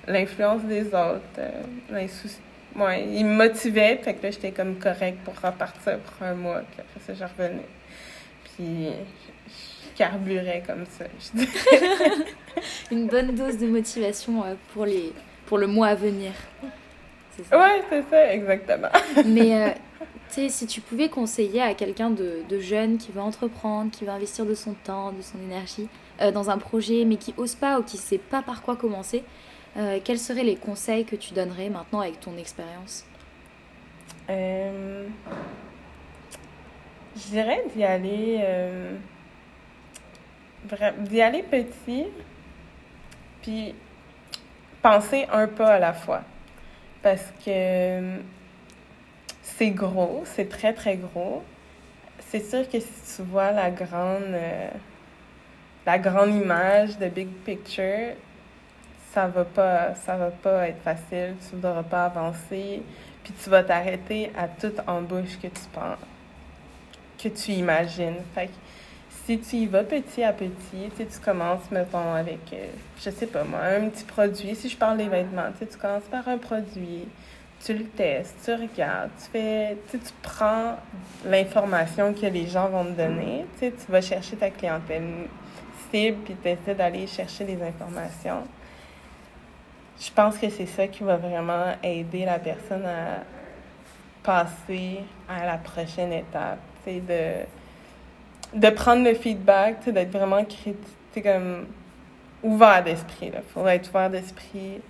l'influence 0.06 0.62
des 0.62 0.86
autres, 0.86 1.20
euh, 1.38 1.50
l'insouci- 1.90 2.38
Ouais, 2.74 3.04
il 3.06 3.26
me 3.26 3.34
motivait, 3.34 3.98
fait 4.02 4.14
que 4.14 4.22
là, 4.22 4.30
j'étais 4.30 4.50
comme 4.50 4.76
correct 4.76 5.18
pour 5.24 5.34
repartir 5.34 5.98
pour 5.98 6.26
un 6.26 6.32
mois, 6.32 6.60
puis 6.70 6.80
après 6.80 7.00
ça, 7.06 7.12
je 7.12 7.22
revenais. 7.42 7.66
Puis 8.44 8.88
carburais 10.02 10.62
comme 10.66 10.84
ça, 10.86 11.04
je. 11.18 11.44
Une 12.94 13.06
bonne 13.06 13.34
dose 13.34 13.56
de 13.58 13.66
motivation 13.66 14.44
euh, 14.44 14.54
pour, 14.72 14.84
les, 14.84 15.12
pour 15.46 15.58
le 15.58 15.66
mois 15.66 15.88
à 15.88 15.94
venir. 15.94 16.32
C'est 17.36 17.44
ça. 17.44 17.58
Ouais, 17.58 17.82
c'est 17.88 18.02
ça, 18.10 18.32
exactement. 18.34 18.88
Mais 19.26 19.54
euh, 19.54 19.70
tu 20.28 20.34
sais, 20.34 20.48
si 20.48 20.66
tu 20.66 20.80
pouvais 20.80 21.08
conseiller 21.08 21.62
à 21.62 21.74
quelqu'un 21.74 22.10
de, 22.10 22.42
de 22.48 22.58
jeune 22.58 22.98
qui 22.98 23.12
veut 23.12 23.20
entreprendre, 23.20 23.90
qui 23.90 24.04
veut 24.04 24.10
investir 24.10 24.44
de 24.44 24.54
son 24.54 24.74
temps, 24.74 25.12
de 25.12 25.22
son 25.22 25.38
énergie 25.38 25.88
euh, 26.20 26.32
dans 26.32 26.50
un 26.50 26.58
projet, 26.58 27.04
mais 27.04 27.16
qui 27.16 27.32
ose 27.36 27.54
pas 27.54 27.78
ou 27.78 27.82
qui 27.82 27.96
sait 27.96 28.18
pas 28.18 28.42
par 28.42 28.62
quoi 28.62 28.76
commencer, 28.76 29.22
euh, 29.76 30.00
quels 30.04 30.18
seraient 30.18 30.44
les 30.44 30.56
conseils 30.56 31.04
que 31.04 31.16
tu 31.16 31.32
donnerais 31.32 31.70
maintenant 31.70 32.00
avec 32.00 32.20
ton 32.20 32.36
expérience? 32.36 33.06
Je 34.28 35.04
dirais 37.30 37.62
d'y 37.74 37.84
aller, 37.84 38.40
d'y 41.00 41.20
aller 41.20 41.42
petit, 41.42 42.06
puis 43.42 43.74
penser 44.80 45.26
un 45.32 45.46
pas 45.46 45.74
à 45.74 45.78
la 45.78 45.92
fois. 45.92 46.22
Parce 47.02 47.32
que 47.44 48.18
c'est 49.42 49.70
gros, 49.70 50.22
c'est 50.24 50.48
très 50.48 50.72
très 50.72 50.96
gros. 50.96 51.42
C'est 52.20 52.40
sûr 52.40 52.68
que 52.68 52.80
si 52.80 53.16
tu 53.16 53.22
vois 53.22 53.50
la 53.50 53.70
grande, 53.70 54.22
euh, 54.22 54.68
la 55.84 55.98
grande 55.98 56.34
image 56.34 56.98
de 56.98 57.08
big 57.08 57.28
picture, 57.44 58.14
ça 59.12 59.26
va 59.26 59.44
pas, 59.44 59.94
ça 59.94 60.16
va 60.16 60.30
pas 60.30 60.68
être 60.68 60.80
facile. 60.82 61.34
Tu 61.40 61.56
ne 61.56 61.60
voudras 61.60 61.82
pas 61.82 62.06
avancer 62.06 62.82
puis 63.22 63.32
tu 63.42 63.50
vas 63.50 63.62
t'arrêter 63.62 64.32
à 64.36 64.48
toute 64.48 64.80
embauche 64.86 65.38
que 65.40 65.46
tu 65.46 65.62
penses, 65.72 65.98
que 67.22 67.28
tu 67.28 67.52
imagines. 67.52 68.16
Fait 68.34 68.50
si 69.24 69.38
tu 69.38 69.56
y 69.56 69.66
vas 69.66 69.84
petit 69.84 70.22
à 70.22 70.32
petit, 70.32 70.50
tu 70.90 70.96
sais, 70.96 71.06
tu 71.06 71.18
commences, 71.20 71.70
mettons, 71.70 72.12
avec, 72.12 72.40
euh, 72.52 72.66
je 72.98 73.10
sais 73.10 73.26
pas 73.26 73.44
moi, 73.44 73.60
un 73.60 73.88
petit 73.88 74.04
produit. 74.04 74.54
Si 74.56 74.68
je 74.68 74.76
parle 74.76 74.98
des 74.98 75.08
vêtements, 75.08 75.50
tu 75.52 75.58
sais, 75.60 75.70
tu 75.70 75.78
commences 75.78 76.08
par 76.10 76.26
un 76.28 76.38
produit, 76.38 77.06
tu 77.64 77.74
le 77.74 77.84
testes, 77.84 78.36
tu 78.44 78.52
regardes, 78.52 79.10
tu 79.18 79.30
fais, 79.30 79.76
tu 79.88 79.98
sais, 79.98 80.04
tu 80.04 80.12
prends 80.22 80.76
l'information 81.24 82.12
que 82.12 82.26
les 82.26 82.48
gens 82.48 82.68
vont 82.68 82.84
te 82.84 82.90
donner, 83.00 83.46
tu 83.58 83.66
sais, 83.66 83.72
tu 83.72 83.92
vas 83.92 84.00
chercher 84.00 84.36
ta 84.36 84.50
clientèle 84.50 85.28
cible, 85.90 86.18
puis 86.24 86.36
tu 86.42 86.48
essaies 86.48 86.74
d'aller 86.74 87.06
chercher 87.06 87.44
des 87.44 87.62
informations. 87.62 88.42
Je 90.00 90.10
pense 90.10 90.36
que 90.36 90.50
c'est 90.50 90.66
ça 90.66 90.88
qui 90.88 91.04
va 91.04 91.16
vraiment 91.16 91.76
aider 91.80 92.24
la 92.24 92.40
personne 92.40 92.84
à 92.84 93.22
passer 94.24 95.00
à 95.28 95.46
la 95.46 95.58
prochaine 95.58 96.12
étape. 96.12 96.58
Tu 96.84 96.90
sais, 96.90 97.00
de, 97.00 97.46
de 98.54 98.70
prendre 98.70 99.04
le 99.04 99.14
feedback, 99.14 99.88
d'être 99.88 100.10
vraiment 100.10 100.44
critique, 100.44 101.22
comme 101.22 101.66
ouvert 102.42 102.82
d'esprit. 102.82 103.32
Il 103.34 103.42
faut 103.52 103.66
être 103.66 103.88
ouvert 103.90 104.10
d'esprit, 104.10 104.80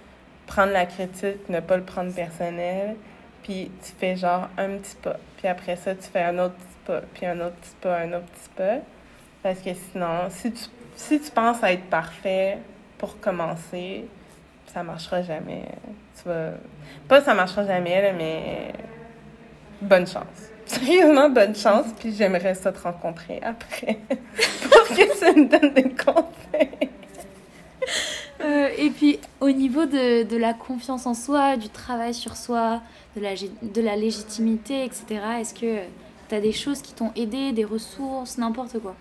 prendre 0.46 0.72
la 0.72 0.86
critique, 0.86 1.48
ne 1.48 1.60
pas 1.60 1.76
le 1.76 1.84
prendre 1.84 2.12
personnel. 2.12 2.96
Puis 3.42 3.70
tu 3.82 3.92
fais 3.98 4.16
genre 4.16 4.48
un 4.56 4.78
petit 4.78 4.96
pas. 4.96 5.16
Puis 5.36 5.48
après 5.48 5.76
ça, 5.76 5.94
tu 5.94 6.04
fais 6.04 6.22
un 6.22 6.38
autre 6.38 6.54
petit 6.54 6.78
pas. 6.86 7.00
Puis 7.14 7.26
un 7.26 7.40
autre 7.40 7.56
petit 7.56 7.76
pas, 7.80 7.98
un 7.98 8.12
autre 8.12 8.26
petit 8.26 8.50
pas. 8.56 8.78
Parce 9.42 9.60
que 9.60 9.70
sinon, 9.74 10.28
si 10.30 10.52
tu, 10.52 10.64
si 10.94 11.20
tu 11.20 11.30
penses 11.30 11.62
à 11.62 11.72
être 11.72 11.86
parfait 11.86 12.58
pour 12.98 13.18
commencer, 13.18 14.06
ça 14.66 14.82
marchera 14.82 15.22
jamais. 15.22 15.64
Tu 16.16 16.28
vas... 16.28 16.52
Pas 17.08 17.20
ça 17.20 17.34
marchera 17.34 17.64
jamais, 17.64 18.00
là, 18.00 18.12
mais 18.12 18.72
bonne 19.80 20.06
chance. 20.06 20.51
Sérieusement, 20.72 21.28
bonne 21.28 21.54
chance, 21.54 21.86
puis 21.98 22.14
j'aimerais 22.14 22.54
ça 22.54 22.72
te 22.72 22.80
rencontrer 22.82 23.40
après 23.42 23.98
pour 24.08 24.88
que 24.88 24.94
tu 25.34 25.40
me 25.40 25.48
donnes 25.48 25.74
des 25.74 25.90
conseils. 25.90 26.88
Euh, 28.42 28.68
Et 28.78 28.90
puis 28.90 29.18
au 29.40 29.50
niveau 29.50 29.84
de, 29.86 30.22
de 30.24 30.36
la 30.36 30.54
confiance 30.54 31.06
en 31.06 31.14
soi, 31.14 31.56
du 31.56 31.68
travail 31.68 32.14
sur 32.14 32.36
soi, 32.36 32.80
de 33.16 33.20
la, 33.20 33.30
de 33.62 33.80
la 33.80 33.96
légitimité, 33.96 34.84
etc., 34.84 35.04
est-ce 35.40 35.54
que 35.54 35.80
tu 36.28 36.34
as 36.34 36.40
des 36.40 36.52
choses 36.52 36.80
qui 36.82 36.92
t'ont 36.94 37.12
aidé, 37.16 37.52
des 37.52 37.64
ressources, 37.64 38.38
n'importe 38.38 38.78
quoi? 38.80 38.94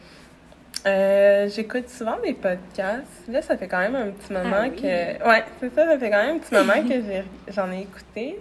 Euh, 0.88 1.48
J'écoute 1.50 1.90
souvent 1.90 2.18
des 2.24 2.34
podcasts. 2.34 3.28
Là, 3.30 3.42
ça 3.42 3.56
fait 3.56 3.68
quand 3.68 3.78
même 3.80 3.96
un 3.96 4.10
petit 4.10 4.34
moment 4.34 4.50
Ah 4.64 4.64
oui. 4.64 4.76
que. 4.76 5.28
Ouais, 5.28 5.44
c'est 5.60 5.74
ça, 5.76 5.86
ça 5.86 5.98
fait 6.00 6.10
quand 6.10 6.24
même 6.24 6.36
un 6.36 6.40
petit 6.40 6.54
moment 6.54 6.88
que 6.88 7.52
j'en 7.54 7.72
ai 7.72 7.82
écouté. 7.82 8.40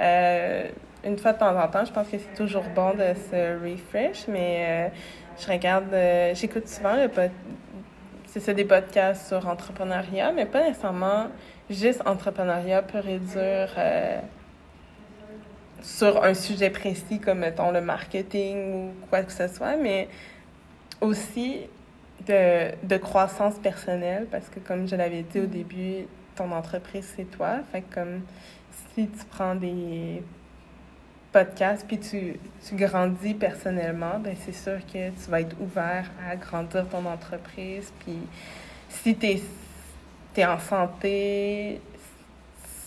Euh, 0.00 0.68
une 1.04 1.18
fois 1.18 1.32
de 1.32 1.38
temps 1.38 1.56
en 1.56 1.68
temps, 1.68 1.84
je 1.84 1.92
pense 1.92 2.08
que 2.08 2.18
c'est 2.18 2.34
toujours 2.36 2.64
bon 2.74 2.90
de 2.92 3.14
se 3.30 3.62
refresh, 3.62 4.26
mais 4.28 4.88
euh, 4.92 4.94
je 5.38 5.50
regarde, 5.50 5.92
euh, 5.92 6.34
j'écoute 6.34 6.68
souvent 6.68 6.96
le 6.96 7.08
pod- 7.08 7.30
c'est 8.26 8.40
ça, 8.40 8.52
des 8.52 8.64
podcasts 8.64 9.28
sur 9.28 9.46
entrepreneuriat, 9.46 10.32
mais 10.32 10.46
pas 10.46 10.64
nécessairement 10.66 11.26
juste 11.70 12.02
entrepreneuriat 12.06 12.82
pur 12.82 13.02
dur 13.02 13.68
euh, 13.78 14.18
sur 15.82 16.24
un 16.24 16.34
sujet 16.34 16.70
précis 16.70 17.20
comme, 17.20 17.40
mettons, 17.40 17.70
le 17.70 17.80
marketing 17.80 18.74
ou 18.74 19.06
quoi 19.08 19.22
que 19.22 19.32
ce 19.32 19.46
soit, 19.48 19.76
mais 19.76 20.08
aussi 21.00 21.60
de, 22.26 22.72
de 22.86 22.96
croissance 22.96 23.54
personnelle, 23.58 24.26
parce 24.30 24.48
que 24.48 24.58
comme 24.60 24.88
je 24.88 24.96
l'avais 24.96 25.22
dit 25.22 25.40
au 25.40 25.46
début, 25.46 26.06
ton 26.36 26.50
entreprise, 26.52 27.12
c'est 27.16 27.30
toi. 27.30 27.58
Fait 27.70 27.82
que 27.82 27.94
comme 27.94 28.22
si 28.94 29.06
tu 29.06 29.24
prends 29.30 29.54
des 29.54 30.22
podcasts 31.34 31.86
puis 31.86 31.98
tu, 31.98 32.38
tu 32.66 32.74
grandis 32.76 33.34
personnellement, 33.34 34.18
ben 34.20 34.34
c'est 34.44 34.54
sûr 34.54 34.78
que 34.86 35.10
tu 35.10 35.30
vas 35.30 35.40
être 35.40 35.56
ouvert 35.60 36.10
à 36.30 36.36
grandir 36.36 36.88
ton 36.88 37.04
entreprise. 37.04 37.92
Puis 38.00 38.18
si 38.88 39.16
tu 39.16 39.26
es, 40.40 40.46
en 40.46 40.58
santé, 40.60 41.80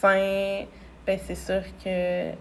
sain, 0.01 0.65
ben 1.05 1.19
c'est 1.25 1.35
sûr 1.35 1.61
que 1.83 1.89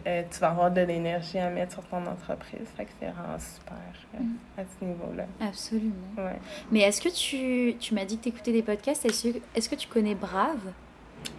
euh, 0.09 0.23
tu 0.31 0.39
vas 0.41 0.51
avoir 0.51 0.71
de 0.71 0.81
l'énergie 0.81 1.39
à 1.39 1.51
mettre 1.51 1.73
sur 1.75 1.85
ton 1.85 2.05
entreprise. 2.07 2.67
Fait 2.77 2.85
que 2.85 2.91
c'est 3.01 3.07
vraiment 3.07 3.39
super 3.39 3.77
euh, 4.15 4.19
Mm. 4.19 4.37
à 4.59 4.63
ce 4.63 4.85
niveau-là. 4.85 5.25
Absolument. 5.47 5.93
Ouais. 6.17 6.39
Mais 6.71 6.81
est-ce 6.81 7.01
que 7.03 7.09
tu, 7.11 7.77
tu 7.79 7.95
m'as 7.95 8.05
dit 8.07 8.17
que 8.17 8.23
tu 8.23 8.29
écoutais 8.31 8.53
des 8.53 8.63
podcasts, 8.63 9.05
est-ce 9.05 9.29
que, 9.29 9.39
est-ce 9.55 9.69
que 9.69 9.75
tu 9.75 9.89
connais 9.89 10.15
Brave? 10.15 10.73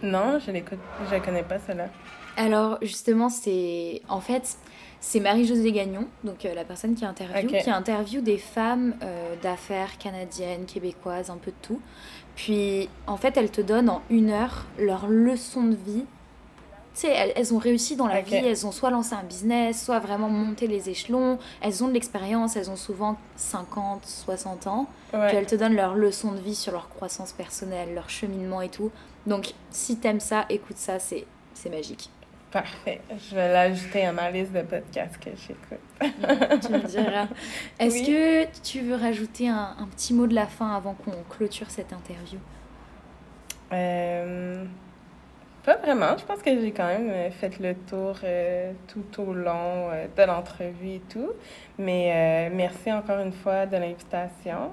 Non, 0.02 0.38
je 0.38 0.50
l'écoute, 0.52 0.78
je 1.10 1.16
connais 1.18 1.42
pas 1.42 1.58
cela. 1.66 1.88
Alors 2.38 2.78
justement, 2.82 3.28
c'est 3.28 4.00
en 4.08 4.20
fait 4.20 4.56
c'est 5.00 5.20
Marie-Josée 5.20 5.72
Gagnon, 5.72 6.06
donc 6.24 6.44
euh, 6.44 6.54
la 6.54 6.64
personne 6.64 6.94
qui 6.94 7.04
interviewe, 7.04 7.48
qui 7.62 7.70
interviewe 7.70 8.20
des 8.22 8.38
femmes 8.38 8.94
euh, 9.02 9.34
d'affaires 9.42 9.98
canadiennes, 9.98 10.64
québécoises, 10.64 11.30
un 11.30 11.36
peu 11.36 11.50
de 11.50 11.56
tout. 11.62 11.80
Puis 12.36 12.88
en 13.08 13.16
fait, 13.16 13.36
elle 13.36 13.50
te 13.50 13.60
donne 13.60 13.90
en 13.90 14.02
une 14.08 14.30
heure 14.30 14.66
leur 14.78 15.08
leçon 15.08 15.64
de 15.64 15.74
vie. 15.74 16.04
Tu 16.94 17.06
sais, 17.06 17.08
elles, 17.12 17.32
elles 17.36 17.54
ont 17.54 17.58
réussi 17.58 17.96
dans 17.96 18.06
la 18.06 18.20
vie, 18.22 18.34
elles 18.34 18.66
ont 18.66 18.72
soit 18.72 18.90
lancé 18.90 19.14
un 19.14 19.22
business, 19.22 19.84
soit 19.84 19.98
vraiment 19.98 20.28
monté 20.28 20.66
les 20.68 20.90
échelons, 20.90 21.38
elles 21.60 21.82
ont 21.82 21.88
de 21.88 21.92
l'expérience, 21.92 22.56
elles 22.56 22.70
ont 22.70 22.76
souvent 22.76 23.16
50, 23.36 24.04
60 24.04 24.66
ans. 24.68 24.86
Puis 25.10 25.36
elles 25.36 25.46
te 25.46 25.56
donnent 25.56 25.76
leur 25.76 25.94
leçon 25.94 26.32
de 26.32 26.40
vie 26.40 26.56
sur 26.56 26.72
leur 26.72 26.88
croissance 26.88 27.32
personnelle, 27.32 27.94
leur 27.94 28.10
cheminement 28.10 28.62
et 28.62 28.68
tout. 28.68 28.90
Donc 29.26 29.54
si 29.70 29.96
t'aimes 29.96 30.20
ça, 30.20 30.44
écoute 30.48 30.76
ça, 30.78 30.98
c'est 30.98 31.26
magique. 31.70 32.10
Parfait. 32.50 33.00
Je 33.30 33.34
vais 33.34 33.52
l'ajouter 33.52 34.06
à 34.06 34.12
ma 34.12 34.30
liste 34.30 34.52
de 34.52 34.62
podcasts 34.62 35.18
que 35.18 35.30
j'écoute. 35.36 35.78
tu 36.00 36.72
me 36.72 36.86
diras. 36.86 37.26
Est-ce 37.78 37.94
Oui. 37.98 38.06
que 38.06 38.60
tu 38.62 38.80
veux 38.80 38.94
rajouter 38.96 39.48
un, 39.48 39.76
un 39.78 39.86
petit 39.94 40.14
mot 40.14 40.26
de 40.26 40.34
la 40.34 40.46
fin 40.46 40.74
avant 40.74 40.94
qu'on 40.94 41.12
clôture 41.28 41.68
cette 41.70 41.92
interview? 41.92 42.38
Euh, 43.72 44.64
pas 45.64 45.76
vraiment. 45.76 46.16
Je 46.16 46.24
pense 46.24 46.40
que 46.40 46.58
j'ai 46.58 46.72
quand 46.72 46.86
même 46.86 47.10
euh, 47.10 47.30
fait 47.30 47.58
le 47.58 47.74
tour 47.74 48.16
euh, 48.24 48.72
tout 48.86 49.20
au 49.20 49.34
long 49.34 49.90
euh, 49.92 50.06
de 50.16 50.22
l'entrevue 50.22 50.94
et 50.94 51.02
tout. 51.10 51.32
Mais 51.78 52.50
merci 52.54 52.90
encore 52.90 53.18
une 53.20 53.32
fois 53.32 53.66
de 53.66 53.76
l'invitation. 53.76 54.72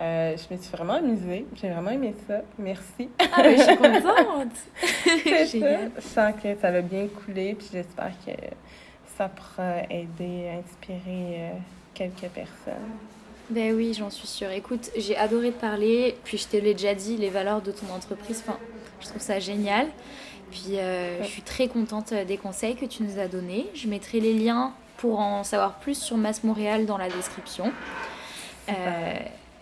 Euh, 0.00 0.36
je 0.36 0.54
me 0.54 0.60
suis 0.60 0.70
vraiment 0.72 0.94
amusée. 0.94 1.46
J'ai 1.54 1.70
vraiment 1.70 1.90
aimé 1.90 2.14
ça. 2.26 2.40
Merci. 2.58 3.08
Ah, 3.18 3.42
mais 3.42 3.56
je 3.56 3.62
suis 3.62 3.76
contente 3.76 4.48
C'est 5.04 5.46
ça. 5.60 5.78
Je 5.96 6.00
sens 6.00 6.34
que 6.42 6.56
ça 6.60 6.70
va 6.70 6.80
bien 6.80 7.06
couler. 7.06 7.54
Puis 7.54 7.68
j'espère 7.72 8.12
que 8.26 8.32
ça 9.16 9.28
pourra 9.28 9.82
aider, 9.90 10.50
inspirer 10.58 11.36
euh, 11.38 11.50
quelques 11.94 12.28
personnes. 12.32 12.74
Ben 13.50 13.74
oui, 13.74 13.94
j'en 13.96 14.10
suis 14.10 14.26
sûre. 14.26 14.50
Écoute, 14.50 14.90
j'ai 14.96 15.16
adoré 15.16 15.52
te 15.52 15.60
parler, 15.60 16.16
puis 16.24 16.38
je 16.38 16.48
te 16.48 16.56
l'ai 16.56 16.72
déjà 16.72 16.94
dit, 16.94 17.16
les 17.18 17.28
valeurs 17.28 17.60
de 17.60 17.72
ton 17.72 17.92
entreprise, 17.94 18.42
enfin, 18.44 18.58
je 19.00 19.08
trouve 19.08 19.20
ça 19.20 19.38
génial. 19.38 19.86
Puis 20.50 20.78
euh, 20.78 21.22
je 21.22 21.28
suis 21.28 21.42
très 21.42 21.68
contente 21.68 22.14
des 22.14 22.36
conseils 22.36 22.74
que 22.74 22.86
tu 22.86 23.02
nous 23.02 23.18
as 23.18 23.28
donnés. 23.28 23.66
Je 23.74 23.86
mettrai 23.86 24.20
les 24.20 24.32
liens 24.32 24.72
pour 24.96 25.20
en 25.20 25.44
savoir 25.44 25.74
plus 25.74 26.00
sur 26.00 26.16
Mass 26.16 26.42
Montréal 26.44 26.86
dans 26.86 26.96
la 26.96 27.08
description. 27.08 27.70
Euh, 28.68 28.72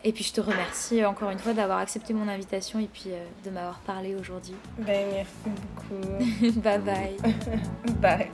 et 0.05 0.13
puis 0.13 0.25
je 0.25 0.33
te 0.33 0.41
remercie 0.41 1.05
encore 1.05 1.31
une 1.31 1.39
fois 1.39 1.53
d'avoir 1.53 1.79
accepté 1.79 2.13
mon 2.13 2.29
invitation 2.29 2.81
et 2.81 2.89
puis 2.93 3.11
euh, 3.11 3.25
de 3.45 3.51
m'avoir 3.51 3.79
parlé 3.81 4.17
aujourd'hui. 4.17 4.55
Ben, 4.79 5.09
merci 5.13 5.33
beaucoup. 5.47 6.61
bye 6.61 6.79
bye. 6.81 7.17
bye. 8.01 8.31